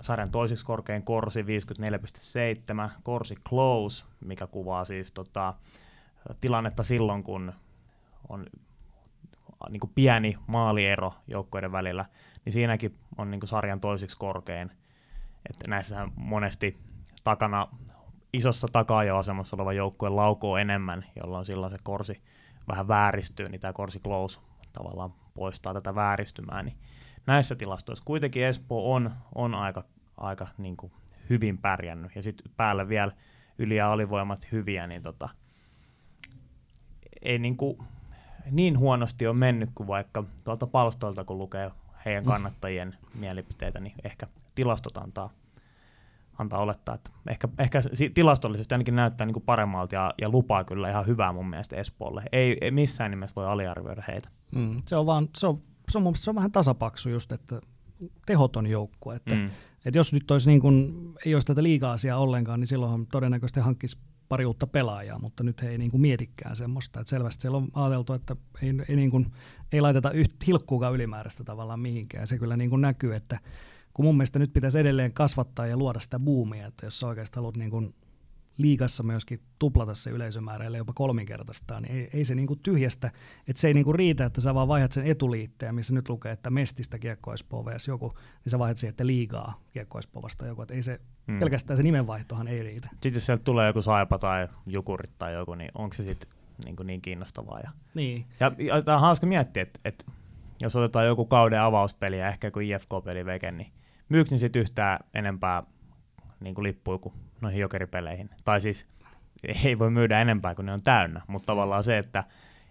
[0.00, 5.54] sarjan toiseksi korkein Korsi 54,7, Korsi Close, mikä kuvaa siis tota,
[6.40, 7.52] tilannetta silloin, kun
[8.28, 8.46] on
[9.70, 12.04] niin kuin pieni maaliero joukkueiden välillä,
[12.44, 14.70] niin siinäkin on niin kuin sarjan toiseksi korkein.
[15.50, 16.78] Että näissähän monesti
[17.24, 17.68] takana,
[18.32, 22.22] isossa takaajoasemassa oleva joukkue laukoo enemmän, jolloin silloin se korsi
[22.68, 24.40] vähän vääristyy, niin tämä korsi close
[24.72, 26.62] tavallaan poistaa tätä vääristymää.
[26.62, 26.76] Niin
[27.26, 29.84] näissä tilastoissa kuitenkin Espoo on, on aika,
[30.16, 30.92] aika niin kuin
[31.30, 33.12] hyvin pärjännyt, ja sitten päälle vielä
[33.58, 35.28] yli- ja alivoimat hyviä, niin tota,
[37.22, 37.78] ei niin, kuin,
[38.50, 41.70] niin huonosti ole mennyt kuin vaikka tuolta palstoilta, kun lukee
[42.04, 42.28] heidän mm.
[42.28, 43.20] kannattajien mm.
[43.20, 45.30] mielipiteitä, niin ehkä tilastot antaa,
[46.38, 47.80] antaa olettaa, että ehkä, ehkä
[48.14, 52.22] tilastollisesti ainakin näyttää niin kuin paremmalta ja, ja lupaa kyllä ihan hyvää mun mielestä Espoolle.
[52.32, 54.28] Ei, ei missään nimessä voi aliarvioida heitä.
[54.54, 55.58] Mm, se on vaan, se on,
[55.90, 57.60] se on, se on vähän tasapaksu just, että
[58.26, 59.16] tehoton joukkue.
[59.16, 59.50] Että, mm.
[59.84, 60.94] että jos nyt olisi niin kuin,
[61.26, 63.98] ei olisi tätä liiga-asiaa ollenkaan, niin silloin todennäköisesti hankkisi
[64.32, 67.00] pari uutta pelaajaa, mutta nyt he ei niin kuin mietikään semmoista.
[67.00, 69.32] Että selvästi siellä on ajateltu, että ei, ei, niin kuin,
[69.72, 72.26] ei laiteta yht, hilkkuukaan ylimääräistä tavallaan mihinkään.
[72.26, 73.38] Se kyllä niin kuin näkyy, että
[73.94, 77.36] kun mun mielestä nyt pitäisi edelleen kasvattaa ja luoda sitä boomia, että jos sä oikeasti
[77.36, 77.94] haluat niin kuin
[78.58, 83.10] liikassa myöskin tuplata se yleisömäärä, eli jopa kolminkertaistaa, niin ei, ei se niinku tyhjästä,
[83.48, 86.50] että se ei niinku riitä, että sä vaan vaihdat sen etuliitteen, missä nyt lukee, että
[86.50, 87.34] Mestistä kiekko
[87.88, 88.12] joku,
[88.44, 91.38] niin sä vaihdat siihen, että liigaa kiekko vasta joku, että ei se, hmm.
[91.38, 92.88] pelkästään se nimenvaihtohan ei riitä.
[92.92, 96.30] Sitten jos sieltä tulee joku Saipa tai Jukurit tai joku, niin onko se sitten
[96.64, 97.60] niin, niin kiinnostavaa?
[97.60, 98.26] Ja, niin.
[98.40, 100.04] ja, ja tämä on hauska miettiä, että, että
[100.60, 103.72] jos otetaan joku kauden avauspeli ja ehkä joku IFK-peli veke, niin
[104.08, 105.62] myykö niin sitten yhtään enempää
[106.42, 108.30] niin kuin lippuja kuin noihin jokeripeleihin.
[108.44, 108.86] Tai siis
[109.64, 112.24] ei voi myydä enempää kuin ne on täynnä, mutta tavallaan se, että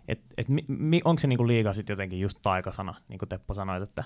[0.07, 3.83] et, et, mi, onko se niinku liiga sitten jotenkin just taikasana, niin kuin Teppo sanoit,
[3.83, 4.03] että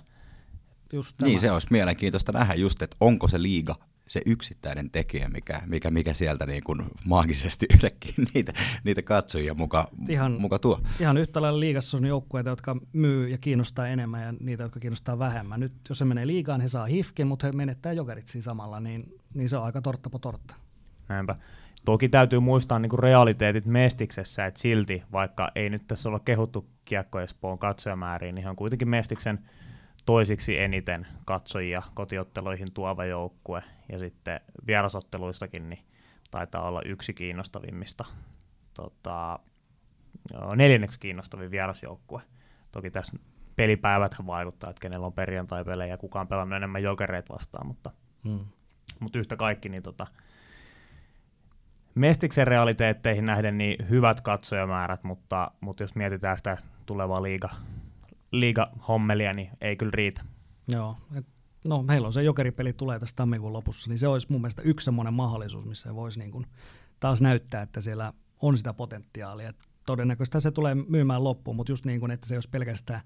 [0.93, 3.75] just Niin, se olisi mielenkiintoista nähdä just, että onko se liiga
[4.07, 8.53] se yksittäinen tekijä, mikä, mikä, mikä sieltä niin kuin maagisesti yhtäkkiä niitä,
[8.83, 10.81] niitä katsojia muka, ihan, muka tuo.
[10.99, 15.19] Ihan yhtä lailla liigassa on joukkueita, jotka myy ja kiinnostaa enemmän ja niitä, jotka kiinnostaa
[15.19, 15.59] vähemmän.
[15.59, 19.13] Nyt jos se menee liigaan, he saa hifkin, mutta he menettää jokerit siinä samalla, niin,
[19.35, 20.55] niin se on aika tortta po tortta.
[21.09, 21.35] Näinpä.
[21.85, 26.69] Toki täytyy muistaa niin kuin realiteetit Mestiksessä, että silti, vaikka ei nyt tässä olla kehuttu
[26.85, 29.39] Kiekko Espoon katsojamääriin, niin on kuitenkin Mestiksen
[30.05, 35.85] toisiksi eniten katsojia kotiotteluihin tuova joukkue, ja sitten vierasotteluistakin niin
[36.31, 38.05] taitaa olla yksi kiinnostavimmista,
[38.73, 39.39] tota,
[40.55, 42.21] neljänneksi kiinnostavin vierasjoukkue.
[42.71, 43.17] Toki tässä
[43.55, 47.91] pelipäivät vaikuttaa, että kenellä on perjantai-pelejä ja kukaan pelannut enemmän jokereet vastaan, mutta,
[48.23, 48.45] hmm.
[48.99, 50.07] Mutta yhtä kaikki, niin tota,
[51.95, 57.49] Mestiksen realiteetteihin nähden niin hyvät katsojamäärät, mutta, mutta jos mietitään sitä tulevaa liiga,
[58.31, 60.21] liiga-hommelia, niin ei kyllä riitä.
[60.67, 61.25] Joo, et,
[61.67, 64.85] no meillä on se jokeripeli tulee tässä tammikuun lopussa, niin se olisi mun mielestä yksi
[64.85, 66.45] semmoinen mahdollisuus, missä voisi niin kuin
[66.99, 69.49] taas näyttää, että siellä on sitä potentiaalia.
[69.49, 73.01] Et todennäköisesti se tulee myymään loppuun, mutta just niin kuin, että se olisi pelkästään,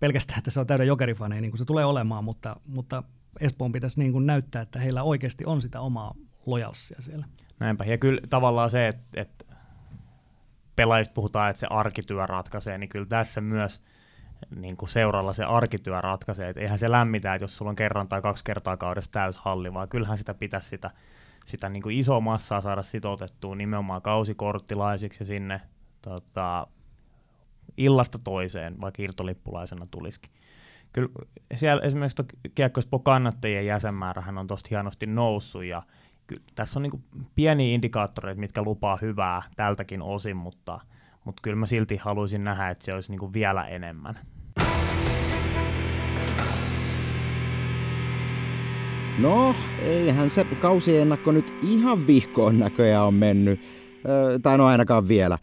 [0.00, 3.02] pelkästään että se on täyden jokerifaneja, niin kuin se tulee olemaan, mutta, mutta
[3.40, 6.14] Espoon pitäisi niin kuin näyttää, että heillä oikeasti on sitä omaa
[6.46, 7.26] lojalssia siellä.
[7.58, 9.44] Näinpä, ja kyllä tavallaan se, että, että
[10.76, 13.82] pelaajista puhutaan, että se arkityö ratkaisee, niin kyllä tässä myös
[14.56, 16.48] niin kuin seuralla se arkityö ratkaisee.
[16.48, 19.88] Et eihän se lämmitä, että jos sulla on kerran tai kaksi kertaa kaudessa täyshalli, vaan
[19.88, 20.90] kyllähän sitä pitäisi sitä,
[21.46, 25.60] sitä niin kuin isoa massaa saada sitoutettua nimenomaan kausikorttilaisiksi ja sinne
[26.02, 26.66] tota,
[27.76, 30.32] illasta toiseen, vaikka irtolippulaisena tulisikin.
[30.92, 31.08] Kyllä
[31.54, 32.22] siellä esimerkiksi
[32.54, 35.82] kiekkoispo kannattajien jäsenmäärähän on tosta hienosti noussut ja
[36.26, 40.80] kyllä, tässä on niin pieniä indikaattoreita, mitkä lupaa hyvää tältäkin osin, mutta,
[41.24, 44.18] mutta kyllä mä silti haluaisin nähdä, että se olisi niin vielä enemmän.
[49.18, 53.60] No, eihän se kausiennakko nyt ihan vihkoon näköjään on mennyt.
[54.08, 55.38] Ö, tai no ainakaan vielä.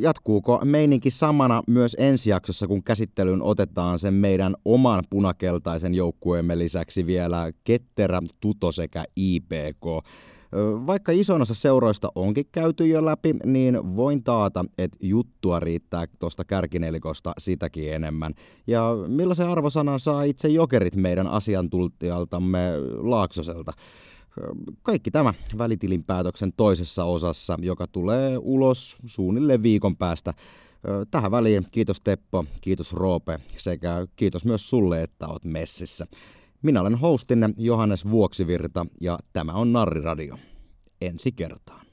[0.00, 7.06] Jatkuuko meininki samana myös ensi jaksossa, kun käsittelyyn otetaan sen meidän oman punakeltaisen joukkueemme lisäksi
[7.06, 9.84] vielä Ketterä, Tuto sekä IPK?
[10.86, 16.44] Vaikka ison osa seuroista onkin käyty jo läpi, niin voin taata, että juttua riittää tuosta
[16.44, 18.34] kärkinelikosta sitäkin enemmän.
[18.66, 23.72] Ja millaisen arvosanan saa itse jokerit meidän asiantuntijaltamme Laaksoselta?
[24.82, 30.34] Kaikki tämä välitilinpäätöksen toisessa osassa, joka tulee ulos suunnilleen viikon päästä.
[31.10, 36.06] Tähän väliin kiitos Teppo, kiitos Roope sekä kiitos myös sulle, että oot messissä.
[36.62, 40.38] Minä olen hostinne Johannes Vuoksivirta ja tämä on Narriradio.
[41.00, 41.85] Ensi kertaan.